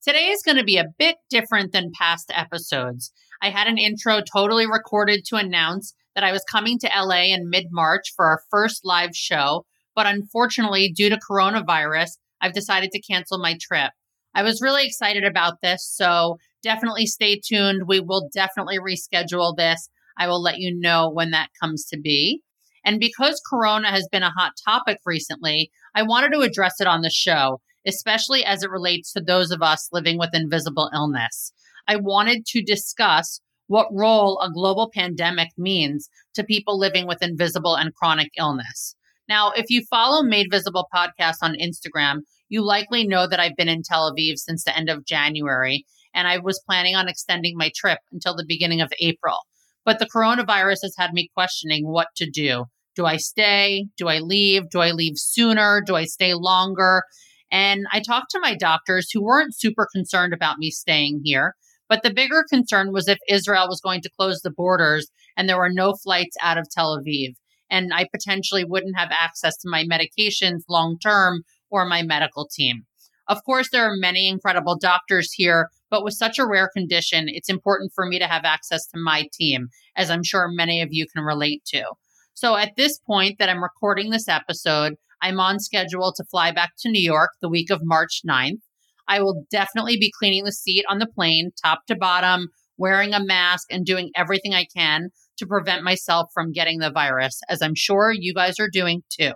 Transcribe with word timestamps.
Today 0.00 0.28
is 0.28 0.42
going 0.44 0.56
to 0.56 0.64
be 0.64 0.76
a 0.76 0.92
bit 0.96 1.16
different 1.28 1.72
than 1.72 1.90
past 1.92 2.30
episodes. 2.32 3.12
I 3.42 3.50
had 3.50 3.66
an 3.66 3.78
intro 3.78 4.20
totally 4.20 4.64
recorded 4.64 5.24
to 5.26 5.36
announce 5.36 5.92
that 6.14 6.22
I 6.22 6.30
was 6.30 6.44
coming 6.48 6.78
to 6.78 6.90
LA 6.96 7.34
in 7.34 7.50
mid 7.50 7.66
March 7.72 8.12
for 8.14 8.26
our 8.26 8.40
first 8.48 8.84
live 8.84 9.16
show, 9.16 9.66
but 9.96 10.06
unfortunately, 10.06 10.92
due 10.94 11.10
to 11.10 11.18
coronavirus, 11.18 12.10
I've 12.40 12.52
decided 12.52 12.92
to 12.92 13.02
cancel 13.02 13.38
my 13.38 13.58
trip. 13.60 13.90
I 14.36 14.44
was 14.44 14.62
really 14.62 14.86
excited 14.86 15.24
about 15.24 15.62
this, 15.62 15.84
so 15.84 16.38
definitely 16.62 17.06
stay 17.06 17.40
tuned. 17.44 17.88
We 17.88 17.98
will 17.98 18.30
definitely 18.32 18.78
reschedule 18.78 19.56
this. 19.56 19.90
I 20.16 20.28
will 20.28 20.40
let 20.40 20.58
you 20.58 20.72
know 20.78 21.10
when 21.10 21.32
that 21.32 21.50
comes 21.60 21.84
to 21.86 21.98
be. 21.98 22.42
And 22.84 23.00
because 23.00 23.42
Corona 23.50 23.90
has 23.90 24.06
been 24.12 24.22
a 24.22 24.30
hot 24.30 24.52
topic 24.64 24.98
recently, 25.04 25.72
I 25.96 26.02
wanted 26.04 26.32
to 26.34 26.40
address 26.42 26.80
it 26.80 26.86
on 26.86 27.02
the 27.02 27.10
show 27.10 27.60
especially 27.88 28.44
as 28.44 28.62
it 28.62 28.70
relates 28.70 29.12
to 29.12 29.20
those 29.20 29.50
of 29.50 29.62
us 29.62 29.88
living 29.92 30.18
with 30.18 30.34
invisible 30.34 30.90
illness. 30.94 31.52
I 31.88 31.96
wanted 31.96 32.44
to 32.46 32.62
discuss 32.62 33.40
what 33.66 33.88
role 33.90 34.40
a 34.40 34.50
global 34.50 34.90
pandemic 34.94 35.48
means 35.56 36.08
to 36.34 36.44
people 36.44 36.78
living 36.78 37.06
with 37.06 37.22
invisible 37.22 37.74
and 37.74 37.94
chronic 37.94 38.30
illness. 38.38 38.94
Now, 39.28 39.52
if 39.52 39.68
you 39.68 39.82
follow 39.90 40.22
Made 40.22 40.50
Visible 40.50 40.86
podcast 40.94 41.36
on 41.42 41.54
Instagram, 41.54 42.20
you 42.48 42.62
likely 42.62 43.06
know 43.06 43.26
that 43.26 43.40
I've 43.40 43.56
been 43.56 43.68
in 43.68 43.82
Tel 43.82 44.10
Aviv 44.10 44.38
since 44.38 44.64
the 44.64 44.76
end 44.76 44.88
of 44.88 45.04
January, 45.04 45.84
and 46.14 46.26
I 46.26 46.38
was 46.38 46.62
planning 46.66 46.96
on 46.96 47.08
extending 47.08 47.56
my 47.56 47.70
trip 47.76 47.98
until 48.10 48.34
the 48.34 48.46
beginning 48.46 48.80
of 48.80 48.92
April. 49.00 49.36
But 49.84 49.98
the 49.98 50.08
coronavirus 50.08 50.78
has 50.82 50.94
had 50.96 51.12
me 51.12 51.30
questioning 51.34 51.86
what 51.86 52.08
to 52.16 52.28
do. 52.28 52.64
Do 52.96 53.06
I 53.06 53.16
stay? 53.16 53.86
Do 53.96 54.08
I 54.08 54.18
leave? 54.18 54.70
Do 54.70 54.80
I 54.80 54.90
leave 54.90 55.18
sooner? 55.18 55.82
Do 55.86 55.94
I 55.94 56.04
stay 56.04 56.34
longer? 56.34 57.02
And 57.50 57.86
I 57.92 58.00
talked 58.00 58.30
to 58.32 58.40
my 58.40 58.54
doctors 58.54 59.10
who 59.10 59.22
weren't 59.22 59.56
super 59.56 59.88
concerned 59.92 60.32
about 60.32 60.58
me 60.58 60.70
staying 60.70 61.22
here. 61.24 61.54
But 61.88 62.02
the 62.02 62.12
bigger 62.12 62.44
concern 62.48 62.92
was 62.92 63.08
if 63.08 63.18
Israel 63.28 63.66
was 63.68 63.80
going 63.80 64.02
to 64.02 64.10
close 64.18 64.40
the 64.40 64.50
borders 64.50 65.10
and 65.36 65.48
there 65.48 65.56
were 65.56 65.72
no 65.72 65.94
flights 65.94 66.36
out 66.42 66.58
of 66.58 66.68
Tel 66.70 66.98
Aviv. 66.98 67.34
And 67.70 67.92
I 67.94 68.06
potentially 68.12 68.64
wouldn't 68.64 68.98
have 68.98 69.10
access 69.10 69.56
to 69.58 69.70
my 69.70 69.84
medications 69.84 70.62
long 70.68 70.98
term 70.98 71.42
or 71.70 71.84
my 71.84 72.02
medical 72.02 72.46
team. 72.46 72.82
Of 73.28 73.44
course, 73.44 73.68
there 73.70 73.84
are 73.84 73.96
many 73.96 74.26
incredible 74.26 74.76
doctors 74.78 75.32
here, 75.32 75.68
but 75.90 76.02
with 76.02 76.14
such 76.14 76.38
a 76.38 76.46
rare 76.46 76.70
condition, 76.74 77.26
it's 77.28 77.50
important 77.50 77.92
for 77.94 78.06
me 78.06 78.18
to 78.18 78.26
have 78.26 78.44
access 78.44 78.86
to 78.86 78.98
my 78.98 79.26
team, 79.34 79.68
as 79.96 80.10
I'm 80.10 80.24
sure 80.24 80.48
many 80.48 80.80
of 80.80 80.88
you 80.92 81.06
can 81.14 81.22
relate 81.22 81.62
to. 81.66 81.84
So 82.32 82.56
at 82.56 82.76
this 82.76 82.98
point 82.98 83.38
that 83.38 83.50
I'm 83.50 83.62
recording 83.62 84.10
this 84.10 84.28
episode, 84.28 84.94
I'm 85.20 85.40
on 85.40 85.58
schedule 85.58 86.12
to 86.16 86.24
fly 86.30 86.52
back 86.52 86.72
to 86.80 86.90
New 86.90 87.02
York 87.02 87.30
the 87.40 87.48
week 87.48 87.70
of 87.70 87.80
March 87.82 88.22
9th. 88.28 88.60
I 89.08 89.20
will 89.20 89.44
definitely 89.50 89.96
be 89.96 90.12
cleaning 90.18 90.44
the 90.44 90.52
seat 90.52 90.84
on 90.88 90.98
the 90.98 91.06
plane, 91.06 91.50
top 91.62 91.86
to 91.86 91.96
bottom, 91.96 92.48
wearing 92.76 93.14
a 93.14 93.24
mask, 93.24 93.66
and 93.70 93.84
doing 93.84 94.10
everything 94.14 94.54
I 94.54 94.66
can 94.76 95.08
to 95.38 95.46
prevent 95.46 95.82
myself 95.82 96.28
from 96.34 96.52
getting 96.52 96.78
the 96.78 96.90
virus, 96.90 97.40
as 97.48 97.62
I'm 97.62 97.74
sure 97.74 98.12
you 98.12 98.34
guys 98.34 98.60
are 98.60 98.68
doing 98.70 99.02
too. 99.10 99.32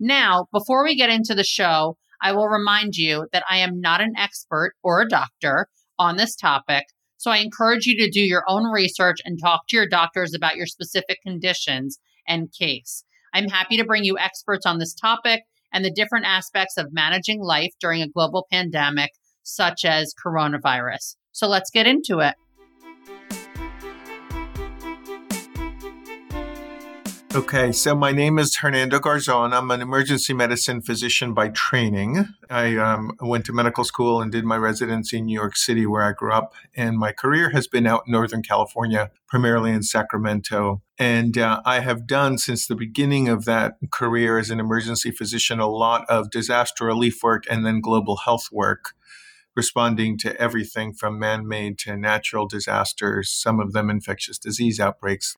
Now, 0.00 0.46
before 0.52 0.84
we 0.84 0.96
get 0.96 1.10
into 1.10 1.34
the 1.34 1.44
show, 1.44 1.96
I 2.20 2.32
will 2.32 2.48
remind 2.48 2.96
you 2.96 3.26
that 3.32 3.44
I 3.48 3.58
am 3.58 3.80
not 3.80 4.00
an 4.00 4.14
expert 4.16 4.74
or 4.82 5.00
a 5.00 5.08
doctor 5.08 5.68
on 5.98 6.16
this 6.16 6.34
topic. 6.34 6.84
So 7.16 7.30
I 7.30 7.38
encourage 7.38 7.86
you 7.86 7.96
to 7.98 8.10
do 8.10 8.20
your 8.20 8.44
own 8.48 8.64
research 8.70 9.18
and 9.24 9.38
talk 9.40 9.62
to 9.68 9.76
your 9.76 9.88
doctors 9.88 10.34
about 10.34 10.56
your 10.56 10.66
specific 10.66 11.18
conditions 11.24 11.98
and 12.26 12.52
case. 12.56 13.04
I'm 13.34 13.48
happy 13.48 13.76
to 13.76 13.84
bring 13.84 14.04
you 14.04 14.18
experts 14.18 14.66
on 14.66 14.78
this 14.78 14.94
topic 14.94 15.42
and 15.72 15.84
the 15.84 15.90
different 15.90 16.26
aspects 16.26 16.76
of 16.76 16.92
managing 16.92 17.40
life 17.42 17.72
during 17.80 18.02
a 18.02 18.08
global 18.08 18.46
pandemic, 18.50 19.10
such 19.42 19.84
as 19.84 20.14
coronavirus. 20.24 21.16
So 21.32 21.48
let's 21.48 21.70
get 21.70 21.86
into 21.86 22.20
it. 22.20 22.34
Okay, 27.34 27.72
so 27.72 27.94
my 27.94 28.10
name 28.10 28.38
is 28.38 28.56
Hernando 28.56 28.98
Garzon. 28.98 29.52
I'm 29.52 29.70
an 29.70 29.82
emergency 29.82 30.32
medicine 30.32 30.80
physician 30.80 31.34
by 31.34 31.50
training. 31.50 32.26
I 32.48 32.76
um, 32.78 33.12
went 33.20 33.44
to 33.46 33.52
medical 33.52 33.84
school 33.84 34.22
and 34.22 34.32
did 34.32 34.46
my 34.46 34.56
residency 34.56 35.18
in 35.18 35.26
New 35.26 35.34
York 35.34 35.54
City, 35.54 35.84
where 35.84 36.02
I 36.02 36.12
grew 36.12 36.32
up. 36.32 36.54
And 36.74 36.96
my 36.96 37.12
career 37.12 37.50
has 37.50 37.66
been 37.66 37.86
out 37.86 38.04
in 38.06 38.12
Northern 38.12 38.42
California, 38.42 39.10
primarily 39.26 39.72
in 39.72 39.82
Sacramento. 39.82 40.80
And 40.98 41.36
uh, 41.36 41.60
I 41.66 41.80
have 41.80 42.06
done 42.06 42.38
since 42.38 42.66
the 42.66 42.74
beginning 42.74 43.28
of 43.28 43.44
that 43.44 43.74
career 43.90 44.38
as 44.38 44.48
an 44.48 44.58
emergency 44.58 45.10
physician 45.10 45.60
a 45.60 45.68
lot 45.68 46.08
of 46.08 46.30
disaster 46.30 46.86
relief 46.86 47.22
work 47.22 47.44
and 47.50 47.64
then 47.64 47.82
global 47.82 48.16
health 48.16 48.48
work 48.50 48.94
responding 49.54 50.16
to 50.16 50.40
everything 50.40 50.94
from 50.94 51.18
man 51.18 51.46
made 51.46 51.76
to 51.78 51.96
natural 51.96 52.46
disasters, 52.46 53.28
some 53.28 53.58
of 53.58 53.72
them 53.72 53.90
infectious 53.90 54.38
disease 54.38 54.78
outbreaks. 54.78 55.36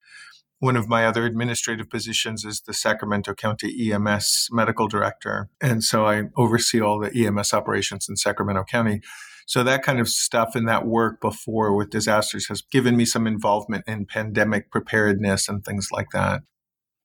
One 0.60 0.76
of 0.76 0.88
my 0.88 1.06
other 1.06 1.24
administrative 1.24 1.88
positions 1.88 2.44
is 2.44 2.60
the 2.60 2.74
Sacramento 2.74 3.34
County 3.34 3.90
EMS 3.92 4.48
medical 4.52 4.88
director. 4.88 5.48
And 5.60 5.82
so 5.82 6.06
I 6.06 6.24
oversee 6.36 6.82
all 6.82 7.00
the 7.00 7.10
EMS 7.10 7.54
operations 7.54 8.08
in 8.10 8.16
Sacramento 8.16 8.64
County. 8.64 9.00
So 9.46 9.64
that 9.64 9.82
kind 9.82 9.98
of 9.98 10.08
stuff 10.08 10.54
and 10.54 10.68
that 10.68 10.86
work 10.86 11.18
before 11.20 11.74
with 11.74 11.88
disasters 11.88 12.46
has 12.48 12.60
given 12.60 12.94
me 12.94 13.06
some 13.06 13.26
involvement 13.26 13.84
in 13.88 14.04
pandemic 14.04 14.70
preparedness 14.70 15.48
and 15.48 15.64
things 15.64 15.88
like 15.90 16.10
that. 16.12 16.42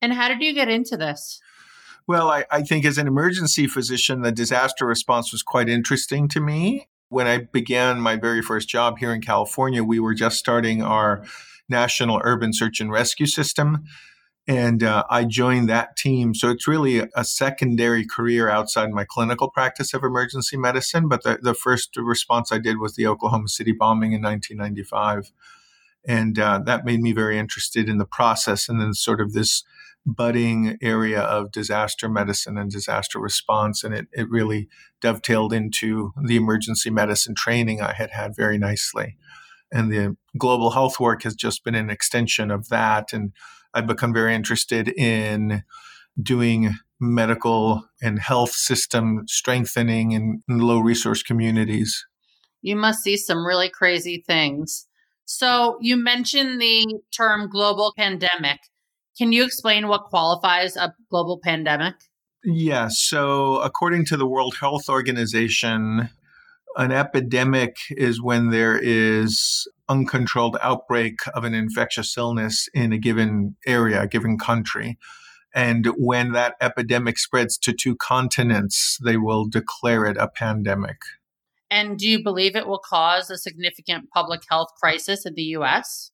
And 0.02 0.12
how 0.12 0.28
did 0.28 0.42
you 0.42 0.54
get 0.54 0.68
into 0.68 0.98
this? 0.98 1.40
Well, 2.08 2.30
I, 2.30 2.46
I 2.52 2.62
think 2.62 2.86
as 2.86 2.98
an 2.98 3.08
emergency 3.08 3.68
physician, 3.68 4.22
the 4.22 4.34
disaster 4.34 4.86
response 4.86 5.32
was 5.32 5.42
quite 5.42 5.70
interesting 5.70 6.28
to 6.28 6.42
me. 6.42 6.88
When 7.10 7.26
I 7.26 7.38
began 7.38 8.02
my 8.02 8.18
very 8.18 8.42
first 8.42 8.68
job 8.68 9.00
here 9.00 9.14
in 9.14 9.22
California, 9.22 9.84
we 9.84 10.00
were 10.00 10.14
just 10.14 10.38
starting 10.38 10.84
our 10.84 11.24
National 11.70 12.22
Urban 12.24 12.54
Search 12.54 12.80
and 12.80 12.92
Rescue 12.92 13.26
System. 13.26 13.84
And 14.48 14.84
uh, 14.84 15.04
I 15.10 15.26
joined 15.26 15.70
that 15.70 15.98
team. 15.98 16.36
So 16.36 16.50
it's 16.52 16.68
really 16.68 17.00
a, 17.00 17.10
a, 17.16 17.24
secondary 17.24 18.06
career 18.06 18.48
outside 18.48 18.92
my 18.92 19.04
clinical 19.04 19.50
practice 19.50 19.92
of 19.94 20.04
emergency 20.04 20.56
medicine. 20.56 21.08
But 21.08 21.24
the, 21.24 21.40
the 21.42 21.56
first 21.56 21.98
response 21.98 22.52
I 22.52 22.60
did 22.60 22.80
was 22.80 22.96
the 22.96 23.08
Oklahoma 23.08 23.48
City 23.48 23.72
bombing 23.72 24.14
in 24.14 24.22
1995. 24.22 25.32
And 26.08 26.38
uh, 26.38 26.60
that 26.66 26.86
made 26.86 27.02
me 27.02 27.12
very 27.12 27.40
interested 27.40 27.90
in 27.90 27.98
the 27.98 28.06
process 28.06 28.70
and 28.70 28.80
then 28.80 28.94
sort 28.94 29.20
of 29.20 29.34
this 29.34 29.64
budding 30.06 30.78
area 30.80 31.22
of 31.22 31.52
disaster 31.52 32.08
medicine 32.08 32.56
and 32.56 32.70
disaster 32.70 33.20
response. 33.20 33.84
And 33.84 33.96
it, 33.96 34.08
it 34.14 34.30
really 34.30 34.70
dovetailed 35.02 35.54
into 35.54 36.14
the 36.24 36.36
emergency 36.36 36.92
medicine 36.92 37.34
training 37.36 37.82
I 37.82 37.94
had 37.94 38.12
had 38.12 38.36
very 38.36 38.60
nicely 38.60 39.18
and 39.72 39.92
the 39.92 40.16
global 40.38 40.72
health 40.72 41.00
work 41.00 41.24
has 41.24 41.36
just 41.36 41.64
been 41.64 41.76
an 41.76 41.90
extension 41.90 42.52
of 42.52 42.70
that. 42.70 43.14
And 43.14 43.34
I've 43.74 43.88
become 43.88 44.14
very 44.14 44.34
interested 44.34 44.88
in 44.90 45.64
doing 46.22 46.76
medical 47.00 47.86
and 48.02 48.20
health 48.20 48.52
system 48.52 49.24
strengthening 49.28 50.12
in, 50.12 50.44
in 50.48 50.60
low 50.60 50.80
resource 50.80 51.24
communities. 51.24 52.06
You 52.62 52.76
must 52.76 53.04
see 53.04 53.18
some 53.18 53.46
really 53.46 53.70
crazy 53.70 54.24
things. 54.26 54.88
So, 55.26 55.78
you 55.82 55.98
mentioned 55.98 56.62
the 56.62 57.00
term 57.16 57.50
global 57.50 57.94
pandemic. 57.98 58.60
Can 59.18 59.32
you 59.32 59.44
explain 59.44 59.88
what 59.88 60.06
qualifies 60.06 60.78
a 60.78 60.94
global 61.10 61.40
pandemic? 61.44 61.96
Yes. 62.44 62.56
Yeah, 62.56 62.88
so, 62.90 63.60
according 63.62 64.06
to 64.06 64.18
the 64.18 64.28
World 64.28 64.56
Health 64.60 64.88
Organization, 64.88 66.10
an 66.76 66.92
epidemic 66.92 67.78
is 67.92 68.22
when 68.22 68.50
there 68.50 68.78
is 68.78 69.68
uncontrolled 69.88 70.58
outbreak 70.62 71.20
of 71.34 71.44
an 71.44 71.54
infectious 71.54 72.18
illness 72.18 72.68
in 72.74 72.92
a 72.92 72.98
given 72.98 73.56
area, 73.66 74.02
a 74.02 74.08
given 74.08 74.38
country. 74.38 74.98
And 75.54 75.88
when 75.98 76.34
that 76.34 76.56
epidemic 76.60 77.18
spreads 77.18 77.58
to 77.60 77.74
two 77.74 77.96
continents, 77.96 78.98
they 79.04 79.16
will 79.16 79.46
declare 79.46 80.06
it 80.06 80.18
a 80.18 80.28
pandemic. 80.28 80.98
And 81.72 81.98
do 81.98 82.08
you 82.08 82.22
believe 82.22 82.56
it 82.56 82.68
will 82.68 82.82
cause 82.84 83.30
a 83.30 83.38
significant 83.38 84.10
public 84.10 84.42
health 84.50 84.70
crisis 84.80 85.26
in 85.26 85.34
the 85.36 85.44
US? 85.58 86.12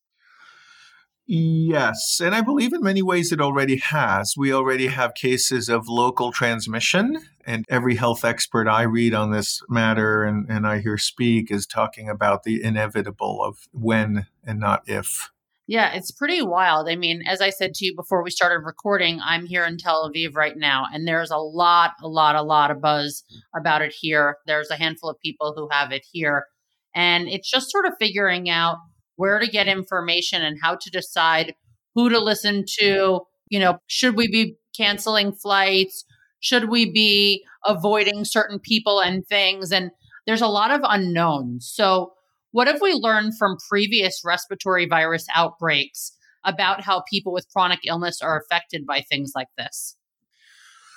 Yes, 1.33 2.19
and 2.21 2.35
I 2.35 2.41
believe 2.41 2.73
in 2.73 2.83
many 2.83 3.01
ways 3.01 3.31
it 3.31 3.39
already 3.39 3.77
has. 3.77 4.33
We 4.35 4.53
already 4.53 4.87
have 4.87 5.13
cases 5.13 5.69
of 5.69 5.87
local 5.87 6.33
transmission, 6.33 7.19
and 7.45 7.63
every 7.69 7.95
health 7.95 8.25
expert 8.25 8.67
I 8.67 8.81
read 8.81 9.13
on 9.13 9.31
this 9.31 9.61
matter 9.69 10.25
and, 10.25 10.45
and 10.49 10.67
I 10.67 10.79
hear 10.79 10.97
speak 10.97 11.49
is 11.49 11.65
talking 11.65 12.09
about 12.09 12.43
the 12.43 12.61
inevitable 12.61 13.41
of 13.41 13.69
when 13.71 14.27
and 14.43 14.59
not 14.59 14.83
if. 14.87 15.31
Yeah, 15.67 15.93
it's 15.93 16.11
pretty 16.11 16.41
wild. 16.41 16.89
I 16.89 16.97
mean, 16.97 17.23
as 17.25 17.39
I 17.39 17.49
said 17.49 17.75
to 17.75 17.85
you 17.85 17.95
before 17.95 18.21
we 18.21 18.29
started 18.29 18.65
recording, 18.65 19.21
I'm 19.23 19.45
here 19.45 19.63
in 19.63 19.77
Tel 19.77 20.11
Aviv 20.11 20.35
right 20.35 20.57
now, 20.57 20.87
and 20.93 21.07
there's 21.07 21.31
a 21.31 21.37
lot, 21.37 21.91
a 22.03 22.09
lot, 22.09 22.35
a 22.35 22.43
lot 22.43 22.71
of 22.71 22.81
buzz 22.81 23.23
about 23.55 23.81
it 23.81 23.93
here. 23.93 24.35
There's 24.47 24.69
a 24.69 24.75
handful 24.75 25.09
of 25.09 25.17
people 25.21 25.53
who 25.55 25.69
have 25.71 25.93
it 25.93 26.05
here. 26.11 26.47
And 26.93 27.29
it's 27.29 27.49
just 27.49 27.71
sort 27.71 27.85
of 27.85 27.93
figuring 27.97 28.49
out 28.49 28.79
where 29.21 29.37
to 29.37 29.45
get 29.45 29.67
information 29.67 30.41
and 30.41 30.57
how 30.63 30.73
to 30.73 30.89
decide 30.89 31.53
who 31.93 32.09
to 32.09 32.19
listen 32.19 32.65
to. 32.79 33.21
You 33.49 33.59
know, 33.59 33.77
should 33.85 34.15
we 34.15 34.27
be 34.27 34.55
canceling 34.75 35.31
flights? 35.31 36.03
Should 36.39 36.69
we 36.69 36.91
be 36.91 37.43
avoiding 37.63 38.25
certain 38.25 38.57
people 38.57 38.99
and 38.99 39.23
things? 39.27 39.71
And 39.71 39.91
there's 40.25 40.41
a 40.41 40.47
lot 40.47 40.71
of 40.71 40.81
unknowns. 40.83 41.71
So, 41.71 42.13
what 42.49 42.65
have 42.67 42.81
we 42.81 42.93
learned 42.93 43.37
from 43.37 43.57
previous 43.69 44.23
respiratory 44.25 44.87
virus 44.87 45.27
outbreaks 45.35 46.13
about 46.43 46.81
how 46.81 47.03
people 47.07 47.31
with 47.31 47.47
chronic 47.53 47.81
illness 47.85 48.23
are 48.23 48.41
affected 48.41 48.87
by 48.87 49.01
things 49.01 49.33
like 49.35 49.49
this? 49.55 49.95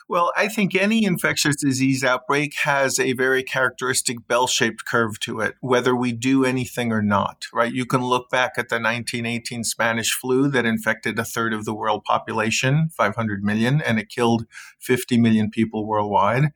Well, 0.06 0.32
I 0.36 0.48
think 0.48 0.74
any 0.74 1.04
infectious 1.04 1.56
disease 1.56 2.04
outbreak 2.04 2.54
has 2.64 2.98
a 2.98 3.14
very 3.14 3.42
characteristic 3.42 4.28
bell 4.28 4.46
shaped 4.46 4.84
curve 4.84 5.18
to 5.20 5.40
it, 5.40 5.54
whether 5.60 5.96
we 5.96 6.12
do 6.12 6.44
anything 6.44 6.92
or 6.92 7.00
not, 7.00 7.46
right? 7.54 7.72
You 7.72 7.86
can 7.86 8.02
look 8.02 8.28
back 8.28 8.52
at 8.58 8.68
the 8.68 8.76
1918 8.76 9.64
Spanish 9.64 10.12
flu 10.12 10.48
that 10.48 10.66
infected 10.66 11.18
a 11.18 11.24
third 11.24 11.54
of 11.54 11.64
the 11.64 11.74
world 11.74 12.04
population, 12.04 12.90
500 12.94 13.42
million, 13.42 13.80
and 13.80 13.98
it 13.98 14.10
killed 14.10 14.44
50 14.78 15.16
million 15.16 15.50
people 15.50 15.86
worldwide. 15.86 16.52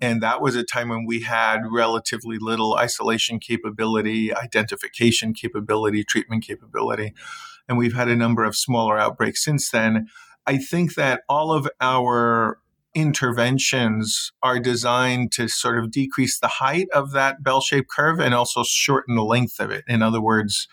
And 0.00 0.20
that 0.22 0.40
was 0.40 0.56
a 0.56 0.64
time 0.64 0.88
when 0.88 1.04
we 1.06 1.22
had 1.22 1.60
relatively 1.70 2.38
little 2.40 2.74
isolation 2.74 3.38
capability, 3.38 4.34
identification 4.34 5.32
capability, 5.32 6.02
treatment 6.02 6.44
capability. 6.44 7.14
And 7.68 7.78
we've 7.78 7.94
had 7.94 8.08
a 8.08 8.16
number 8.16 8.42
of 8.42 8.56
smaller 8.56 8.98
outbreaks 8.98 9.44
since 9.44 9.70
then. 9.70 10.08
I 10.46 10.56
think 10.58 10.94
that 10.94 11.22
all 11.28 11.52
of 11.52 11.68
our 11.80 12.58
interventions 12.94 14.32
are 14.42 14.58
designed 14.58 15.32
to 15.32 15.48
sort 15.48 15.78
of 15.78 15.90
decrease 15.90 16.38
the 16.38 16.48
height 16.48 16.88
of 16.92 17.12
that 17.12 17.42
bell 17.42 17.60
shaped 17.60 17.90
curve 17.90 18.18
and 18.18 18.34
also 18.34 18.62
shorten 18.64 19.14
the 19.14 19.24
length 19.24 19.60
of 19.60 19.70
it. 19.70 19.84
In 19.86 20.02
other 20.02 20.20
words, 20.20 20.66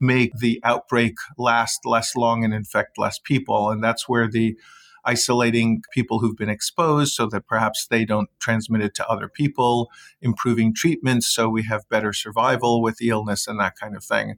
make 0.00 0.38
the 0.38 0.60
outbreak 0.64 1.14
last 1.38 1.80
less 1.84 2.14
long 2.16 2.44
and 2.44 2.54
infect 2.54 2.98
less 2.98 3.18
people. 3.18 3.70
And 3.70 3.82
that's 3.82 4.08
where 4.08 4.28
the 4.28 4.56
isolating 5.04 5.82
people 5.92 6.18
who've 6.18 6.36
been 6.36 6.48
exposed 6.48 7.14
so 7.14 7.26
that 7.26 7.46
perhaps 7.46 7.86
they 7.86 8.04
don't 8.04 8.30
transmit 8.40 8.80
it 8.80 8.94
to 8.94 9.06
other 9.06 9.28
people, 9.28 9.90
improving 10.22 10.74
treatments 10.74 11.26
so 11.32 11.48
we 11.48 11.64
have 11.64 11.88
better 11.90 12.12
survival 12.12 12.82
with 12.82 12.96
the 12.96 13.10
illness 13.10 13.46
and 13.46 13.60
that 13.60 13.76
kind 13.78 13.96
of 13.96 14.04
thing. 14.04 14.36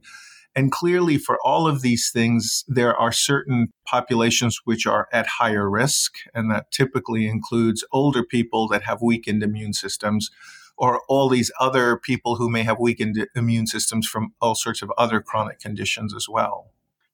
And 0.57 0.71
clearly, 0.71 1.19
for 1.19 1.37
all 1.45 1.67
of 1.67 1.83
these 1.83 2.09
things, 2.09 2.65
there 2.67 2.95
are 2.95 3.11
certain 3.11 3.67
populations 3.85 4.59
which 4.65 4.87
are 4.87 5.07
at 5.13 5.27
higher 5.27 5.69
risk, 5.69 6.15
and 6.33 6.49
that 6.49 6.71
typically 6.71 7.27
includes 7.27 7.85
older 7.91 8.23
people 8.23 8.67
that 8.69 8.81
have 8.81 9.03
weakened 9.03 9.43
immune 9.43 9.73
systems, 9.73 10.31
or 10.75 11.03
all 11.07 11.29
these 11.29 11.51
other 11.59 11.95
people 11.95 12.37
who 12.37 12.49
may 12.49 12.63
have 12.63 12.79
weakened 12.79 13.27
immune 13.35 13.67
systems 13.67 14.07
from 14.07 14.33
all 14.41 14.55
sorts 14.55 14.81
of 14.81 14.91
other 14.97 15.21
chronic 15.21 15.59
conditions 15.59 16.11
as 16.15 16.27
well. 16.27 16.71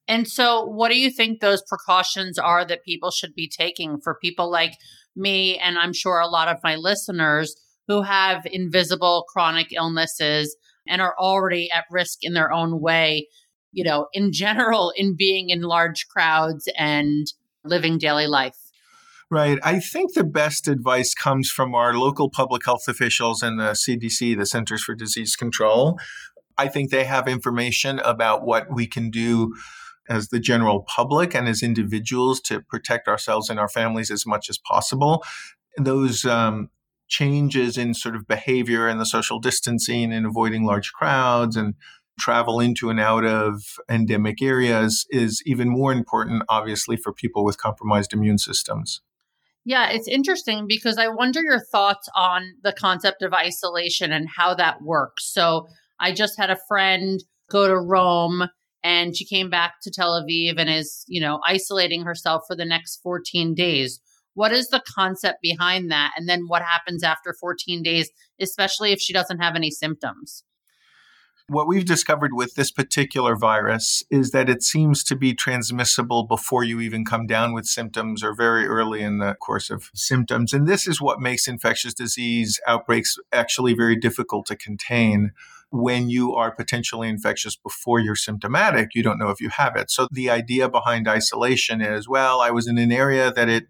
And 0.07 0.25
so, 0.25 0.63
what 0.63 0.87
do 0.87 0.97
you 0.97 1.11
think 1.11 1.41
those 1.41 1.63
precautions 1.67 2.39
are 2.39 2.63
that 2.63 2.85
people 2.85 3.11
should 3.11 3.35
be 3.35 3.49
taking 3.49 3.99
for 3.99 4.15
people 4.15 4.49
like 4.49 4.77
me, 5.17 5.57
and 5.57 5.77
I'm 5.77 5.91
sure 5.91 6.21
a 6.21 6.27
lot 6.27 6.47
of 6.47 6.63
my 6.63 6.77
listeners 6.77 7.57
who 7.89 8.03
have 8.03 8.45
invisible 8.45 9.25
chronic 9.27 9.73
illnesses 9.73 10.55
and 10.87 11.01
are 11.01 11.15
already 11.17 11.69
at 11.73 11.85
risk 11.89 12.19
in 12.21 12.33
their 12.33 12.51
own 12.51 12.81
way, 12.81 13.27
you 13.71 13.83
know, 13.83 14.07
in 14.13 14.31
general, 14.31 14.91
in 14.95 15.15
being 15.17 15.49
in 15.49 15.61
large 15.61 16.07
crowds 16.07 16.67
and 16.77 17.27
living 17.63 17.97
daily 17.97 18.27
life. 18.27 18.57
Right. 19.31 19.57
I 19.63 19.79
think 19.79 20.13
the 20.13 20.23
best 20.23 20.67
advice 20.67 21.15
comes 21.15 21.49
from 21.49 21.73
our 21.73 21.95
local 21.95 22.29
public 22.29 22.65
health 22.65 22.87
officials 22.87 23.41
and 23.41 23.59
the 23.59 23.71
CDC, 23.71 24.37
the 24.37 24.45
Centers 24.45 24.83
for 24.83 24.93
Disease 24.93 25.35
Control. 25.35 25.97
I 26.57 26.67
think 26.67 26.91
they 26.91 27.05
have 27.05 27.27
information 27.27 27.99
about 27.99 28.45
what 28.45 28.71
we 28.71 28.85
can 28.85 29.09
do 29.09 29.55
as 30.07 30.27
the 30.27 30.39
general 30.39 30.81
public 30.83 31.33
and 31.33 31.47
as 31.47 31.63
individuals 31.63 32.41
to 32.41 32.61
protect 32.61 33.07
ourselves 33.07 33.49
and 33.49 33.59
our 33.59 33.69
families 33.69 34.11
as 34.11 34.25
much 34.25 34.49
as 34.49 34.59
possible. 34.59 35.23
Those 35.77 36.25
um, 36.25 36.69
changes 37.13 37.77
in 37.77 37.93
sort 37.93 38.15
of 38.15 38.27
behavior 38.27 38.87
and 38.87 38.99
the 38.99 39.05
social 39.05 39.39
distancing 39.39 40.11
and 40.11 40.25
avoiding 40.25 40.65
large 40.65 40.91
crowds 40.93 41.55
and 41.55 41.75
travel 42.19 42.59
into 42.59 42.89
and 42.89 42.99
out 42.99 43.23
of 43.23 43.61
endemic 43.87 44.41
areas 44.41 45.05
is 45.11 45.41
even 45.45 45.69
more 45.69 45.91
important, 45.91 46.41
obviously, 46.49 46.97
for 46.97 47.13
people 47.13 47.43
with 47.43 47.59
compromised 47.59 48.13
immune 48.13 48.39
systems. 48.39 49.01
Yeah, 49.63 49.89
it's 49.89 50.07
interesting 50.07 50.65
because 50.67 50.97
I 50.97 51.07
wonder 51.07 51.41
your 51.41 51.59
thoughts 51.59 52.09
on 52.15 52.55
the 52.63 52.73
concept 52.73 53.21
of 53.21 53.31
isolation 53.31 54.11
and 54.11 54.27
how 54.35 54.55
that 54.55 54.81
works. 54.81 55.31
So, 55.31 55.67
I 55.99 56.11
just 56.11 56.37
had 56.37 56.49
a 56.49 56.57
friend 56.67 57.23
go 57.49 57.67
to 57.67 57.77
Rome 57.77 58.49
and 58.83 59.15
she 59.15 59.23
came 59.23 59.49
back 59.49 59.75
to 59.83 59.91
Tel 59.91 60.21
Aviv 60.21 60.55
and 60.57 60.69
is, 60.69 61.05
you 61.07 61.21
know, 61.21 61.39
isolating 61.47 62.03
herself 62.03 62.43
for 62.47 62.55
the 62.55 62.65
next 62.65 62.99
14 63.03 63.53
days. 63.53 64.01
What 64.33 64.51
is 64.51 64.69
the 64.69 64.81
concept 64.87 65.41
behind 65.41 65.91
that? 65.91 66.11
And 66.17 66.27
then 66.27 66.47
what 66.47 66.61
happens 66.61 67.03
after 67.03 67.33
14 67.33 67.83
days, 67.83 68.09
especially 68.39 68.91
if 68.91 68.99
she 68.99 69.13
doesn't 69.13 69.39
have 69.39 69.55
any 69.55 69.69
symptoms? 69.69 70.43
What 71.49 71.67
we've 71.67 71.85
discovered 71.85 72.31
with 72.33 72.55
this 72.55 72.71
particular 72.71 73.35
virus 73.35 74.01
is 74.09 74.31
that 74.31 74.49
it 74.49 74.63
seems 74.63 75.03
to 75.03 75.15
be 75.15 75.33
transmissible 75.33 76.23
before 76.23 76.63
you 76.63 76.79
even 76.79 77.03
come 77.03 77.27
down 77.27 77.53
with 77.53 77.65
symptoms 77.65 78.23
or 78.23 78.33
very 78.33 78.65
early 78.65 79.01
in 79.01 79.17
the 79.17 79.33
course 79.35 79.69
of 79.69 79.91
symptoms. 79.93 80.53
And 80.53 80.67
this 80.67 80.87
is 80.87 81.01
what 81.01 81.19
makes 81.19 81.47
infectious 81.47 81.93
disease 81.93 82.61
outbreaks 82.65 83.17
actually 83.33 83.73
very 83.73 83.97
difficult 83.97 84.45
to 84.47 84.55
contain. 84.55 85.33
When 85.69 86.09
you 86.09 86.33
are 86.33 86.51
potentially 86.51 87.09
infectious 87.09 87.57
before 87.57 87.99
you're 87.99 88.15
symptomatic, 88.15 88.95
you 88.95 89.03
don't 89.03 89.19
know 89.19 89.29
if 89.29 89.41
you 89.41 89.49
have 89.49 89.75
it. 89.75 89.91
So 89.91 90.07
the 90.11 90.29
idea 90.29 90.69
behind 90.69 91.09
isolation 91.09 91.81
is 91.81 92.07
well, 92.07 92.39
I 92.39 92.51
was 92.51 92.67
in 92.67 92.77
an 92.77 92.91
area 92.91 93.33
that 93.33 93.49
it 93.49 93.67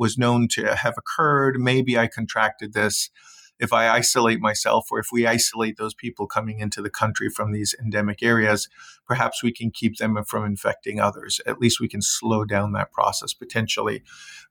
was 0.00 0.16
known 0.16 0.48
to 0.48 0.74
have 0.74 0.94
occurred. 0.96 1.60
Maybe 1.60 1.98
I 1.98 2.06
contracted 2.06 2.72
this. 2.72 3.10
If 3.58 3.74
I 3.74 3.90
isolate 3.90 4.40
myself, 4.40 4.88
or 4.90 4.98
if 4.98 5.08
we 5.12 5.26
isolate 5.26 5.76
those 5.76 5.92
people 5.92 6.26
coming 6.26 6.60
into 6.60 6.80
the 6.80 6.88
country 6.88 7.28
from 7.28 7.52
these 7.52 7.74
endemic 7.78 8.22
areas, 8.22 8.70
perhaps 9.06 9.42
we 9.42 9.52
can 9.52 9.70
keep 9.70 9.98
them 9.98 10.16
from 10.26 10.46
infecting 10.46 10.98
others. 10.98 11.42
At 11.44 11.60
least 11.60 11.78
we 11.78 11.86
can 11.86 12.00
slow 12.00 12.46
down 12.46 12.72
that 12.72 12.90
process 12.90 13.34
potentially. 13.34 14.02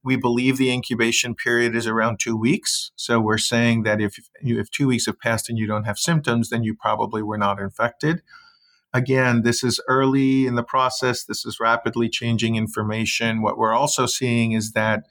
We 0.03 0.15
believe 0.15 0.57
the 0.57 0.71
incubation 0.71 1.33
period 1.33 1.75
is 1.75 1.87
around 1.87 2.19
two 2.19 2.37
weeks. 2.37 2.91
So 2.95 3.19
we're 3.19 3.39
saying 3.39 3.81
that 3.81 3.99
if, 3.99 4.19
if 4.41 4.69
two 4.69 4.85
weeks 4.85 5.07
have 5.07 5.19
passed 5.19 5.49
and 5.49 5.57
you 5.57 5.65
don't 5.65 5.85
have 5.85 5.97
symptoms, 5.97 6.49
then 6.49 6.61
you 6.61 6.75
probably 6.75 7.23
were 7.23 7.39
not 7.39 7.59
infected 7.59 8.21
again, 8.93 9.43
this 9.43 9.63
is 9.63 9.79
early 9.87 10.47
in 10.47 10.55
the 10.55 10.63
process. 10.63 11.23
This 11.23 11.45
is 11.45 11.59
rapidly 11.59 12.09
changing 12.09 12.55
information. 12.55 13.41
What 13.41 13.57
we're 13.57 13.73
also 13.73 14.05
seeing 14.05 14.53
is 14.53 14.71
that 14.71 15.03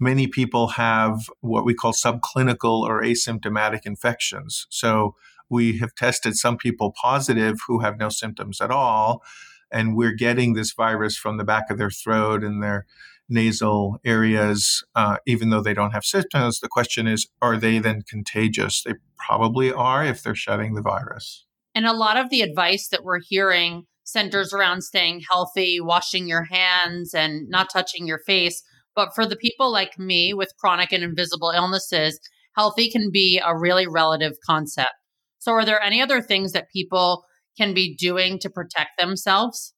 many 0.00 0.26
people 0.26 0.68
have 0.68 1.30
what 1.40 1.64
we 1.64 1.74
call 1.74 1.92
subclinical 1.92 2.82
or 2.82 3.02
asymptomatic 3.02 3.80
infections. 3.84 4.66
So 4.70 5.14
we 5.48 5.78
have 5.78 5.94
tested 5.94 6.36
some 6.36 6.56
people 6.56 6.92
positive 7.00 7.58
who 7.66 7.80
have 7.80 7.98
no 7.98 8.08
symptoms 8.08 8.60
at 8.60 8.70
all. 8.70 9.22
And 9.70 9.96
we're 9.96 10.12
getting 10.12 10.54
this 10.54 10.72
virus 10.72 11.16
from 11.16 11.36
the 11.36 11.44
back 11.44 11.70
of 11.70 11.78
their 11.78 11.90
throat 11.90 12.44
and 12.44 12.62
their 12.62 12.86
nasal 13.28 13.98
areas, 14.04 14.84
uh, 14.94 15.16
even 15.26 15.50
though 15.50 15.62
they 15.62 15.74
don't 15.74 15.92
have 15.92 16.04
symptoms. 16.04 16.60
The 16.60 16.68
question 16.68 17.06
is, 17.06 17.26
are 17.40 17.56
they 17.56 17.78
then 17.78 18.02
contagious? 18.02 18.82
They 18.82 18.94
probably 19.18 19.72
are 19.72 20.04
if 20.04 20.22
they're 20.22 20.34
shedding 20.34 20.74
the 20.74 20.82
virus. 20.82 21.46
And 21.74 21.86
a 21.86 21.92
lot 21.92 22.16
of 22.16 22.30
the 22.30 22.42
advice 22.42 22.88
that 22.88 23.04
we're 23.04 23.20
hearing 23.20 23.86
centers 24.04 24.52
around 24.52 24.82
staying 24.82 25.22
healthy, 25.28 25.80
washing 25.80 26.28
your 26.28 26.44
hands, 26.44 27.14
and 27.14 27.48
not 27.48 27.70
touching 27.72 28.06
your 28.06 28.18
face. 28.18 28.62
But 28.94 29.14
for 29.14 29.26
the 29.26 29.36
people 29.36 29.72
like 29.72 29.98
me 29.98 30.34
with 30.34 30.56
chronic 30.58 30.92
and 30.92 31.02
invisible 31.02 31.50
illnesses, 31.50 32.20
healthy 32.54 32.90
can 32.90 33.10
be 33.10 33.40
a 33.44 33.56
really 33.56 33.86
relative 33.86 34.34
concept. 34.44 34.92
So, 35.38 35.52
are 35.52 35.64
there 35.64 35.82
any 35.82 36.00
other 36.00 36.20
things 36.20 36.52
that 36.52 36.70
people 36.72 37.24
can 37.56 37.74
be 37.74 37.94
doing 37.94 38.38
to 38.40 38.50
protect 38.50 38.98
themselves? 38.98 39.74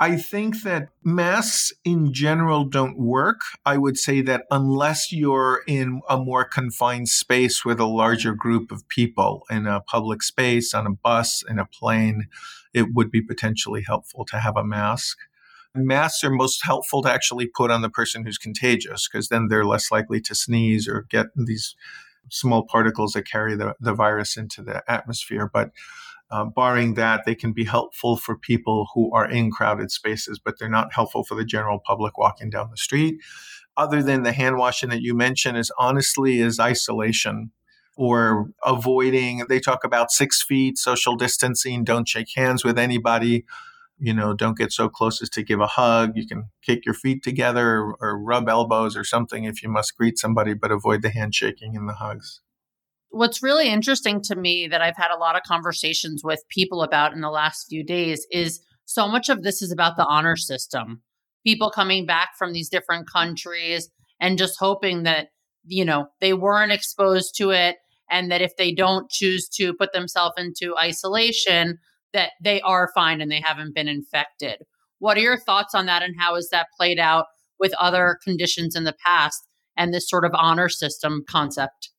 I 0.00 0.16
think 0.16 0.62
that 0.62 0.90
masks 1.02 1.72
in 1.84 2.12
general 2.12 2.64
don't 2.64 2.96
work. 2.96 3.40
I 3.66 3.78
would 3.78 3.98
say 3.98 4.20
that 4.22 4.44
unless 4.48 5.12
you're 5.12 5.62
in 5.66 6.02
a 6.08 6.16
more 6.16 6.44
confined 6.44 7.08
space 7.08 7.64
with 7.64 7.80
a 7.80 7.86
larger 7.86 8.32
group 8.32 8.70
of 8.70 8.88
people 8.88 9.42
in 9.50 9.66
a 9.66 9.80
public 9.80 10.22
space, 10.22 10.72
on 10.72 10.86
a 10.86 10.92
bus, 10.92 11.42
in 11.48 11.58
a 11.58 11.66
plane, 11.66 12.28
it 12.72 12.94
would 12.94 13.10
be 13.10 13.20
potentially 13.20 13.82
helpful 13.84 14.24
to 14.26 14.38
have 14.38 14.56
a 14.56 14.64
mask. 14.64 15.18
Masks 15.74 16.24
are 16.24 16.30
most 16.30 16.64
helpful 16.64 17.02
to 17.02 17.12
actually 17.12 17.46
put 17.46 17.70
on 17.70 17.82
the 17.82 17.90
person 17.90 18.24
who's 18.24 18.38
contagious 18.38 19.08
because 19.08 19.28
then 19.28 19.48
they're 19.48 19.64
less 19.64 19.90
likely 19.90 20.20
to 20.22 20.34
sneeze 20.34 20.88
or 20.88 21.06
get 21.10 21.26
these 21.36 21.76
small 22.30 22.64
particles 22.64 23.12
that 23.12 23.22
carry 23.22 23.54
the, 23.56 23.74
the 23.80 23.94
virus 23.94 24.36
into 24.36 24.62
the 24.62 24.82
atmosphere. 24.90 25.50
But 25.52 25.70
uh, 26.30 26.44
barring 26.44 26.94
that, 26.94 27.24
they 27.24 27.34
can 27.34 27.52
be 27.52 27.64
helpful 27.64 28.16
for 28.16 28.36
people 28.36 28.88
who 28.94 29.12
are 29.14 29.28
in 29.28 29.50
crowded 29.50 29.90
spaces, 29.90 30.38
but 30.38 30.58
they're 30.58 30.68
not 30.68 30.92
helpful 30.92 31.24
for 31.24 31.34
the 31.34 31.44
general 31.44 31.78
public 31.78 32.18
walking 32.18 32.50
down 32.50 32.70
the 32.70 32.76
street. 32.76 33.20
Other 33.76 34.02
than 34.02 34.24
the 34.24 34.32
hand 34.32 34.58
washing 34.58 34.90
that 34.90 35.02
you 35.02 35.14
mentioned, 35.14 35.56
is 35.56 35.72
honestly 35.78 36.40
is 36.40 36.60
isolation 36.60 37.52
or 37.96 38.50
avoiding. 38.64 39.44
They 39.48 39.60
talk 39.60 39.84
about 39.84 40.10
six 40.10 40.42
feet, 40.42 40.76
social 40.76 41.16
distancing, 41.16 41.84
don't 41.84 42.08
shake 42.08 42.28
hands 42.34 42.64
with 42.64 42.78
anybody. 42.78 43.44
You 43.98 44.14
know, 44.14 44.32
don't 44.32 44.56
get 44.56 44.72
so 44.72 44.88
close 44.88 45.20
as 45.20 45.28
to 45.30 45.42
give 45.42 45.60
a 45.60 45.66
hug. 45.66 46.12
You 46.14 46.26
can 46.26 46.50
kick 46.62 46.84
your 46.84 46.94
feet 46.94 47.22
together 47.22 47.78
or, 47.78 47.96
or 48.00 48.22
rub 48.22 48.48
elbows 48.48 48.96
or 48.96 49.04
something 49.04 49.44
if 49.44 49.62
you 49.62 49.68
must 49.68 49.96
greet 49.96 50.18
somebody, 50.18 50.54
but 50.54 50.70
avoid 50.70 51.02
the 51.02 51.10
handshaking 51.10 51.76
and 51.76 51.88
the 51.88 51.94
hugs. 51.94 52.40
What's 53.10 53.42
really 53.42 53.68
interesting 53.68 54.20
to 54.24 54.36
me 54.36 54.68
that 54.68 54.82
I've 54.82 54.96
had 54.96 55.10
a 55.10 55.18
lot 55.18 55.34
of 55.34 55.42
conversations 55.42 56.22
with 56.22 56.44
people 56.50 56.82
about 56.82 57.12
in 57.12 57.22
the 57.22 57.30
last 57.30 57.66
few 57.68 57.82
days 57.82 58.26
is 58.30 58.60
so 58.84 59.08
much 59.08 59.28
of 59.28 59.42
this 59.42 59.62
is 59.62 59.72
about 59.72 59.96
the 59.96 60.06
honor 60.06 60.36
system. 60.36 61.02
People 61.44 61.70
coming 61.70 62.06
back 62.06 62.30
from 62.38 62.52
these 62.52 62.68
different 62.68 63.10
countries 63.10 63.90
and 64.20 64.38
just 64.38 64.58
hoping 64.58 65.04
that, 65.04 65.28
you 65.64 65.84
know, 65.84 66.08
they 66.20 66.34
weren't 66.34 66.72
exposed 66.72 67.34
to 67.36 67.50
it 67.50 67.76
and 68.10 68.30
that 68.30 68.42
if 68.42 68.56
they 68.56 68.72
don't 68.72 69.10
choose 69.10 69.48
to 69.48 69.74
put 69.74 69.92
themselves 69.92 70.34
into 70.38 70.76
isolation, 70.76 71.78
that 72.12 72.32
they 72.42 72.60
are 72.62 72.90
fine 72.94 73.20
and 73.20 73.30
they 73.30 73.42
haven't 73.44 73.74
been 73.74 73.88
infected. 73.88 74.64
What 74.98 75.16
are 75.16 75.20
your 75.20 75.38
thoughts 75.38 75.74
on 75.74 75.86
that 75.86 76.02
and 76.02 76.16
how 76.18 76.34
has 76.34 76.48
that 76.50 76.68
played 76.76 76.98
out 76.98 77.26
with 77.60 77.72
other 77.74 78.18
conditions 78.22 78.74
in 78.74 78.84
the 78.84 78.96
past 79.04 79.46
and 79.76 79.92
this 79.92 80.08
sort 80.08 80.24
of 80.24 80.32
honor 80.34 80.68
system 80.68 81.24
concept? 81.28 81.90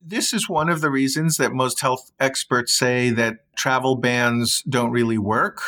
This 0.00 0.32
is 0.32 0.48
one 0.48 0.68
of 0.68 0.80
the 0.80 0.90
reasons 0.90 1.36
that 1.38 1.52
most 1.52 1.80
health 1.80 2.10
experts 2.20 2.72
say 2.72 3.10
that 3.10 3.38
travel 3.56 3.96
bans 3.96 4.62
don't 4.68 4.92
really 4.92 5.18
work 5.18 5.60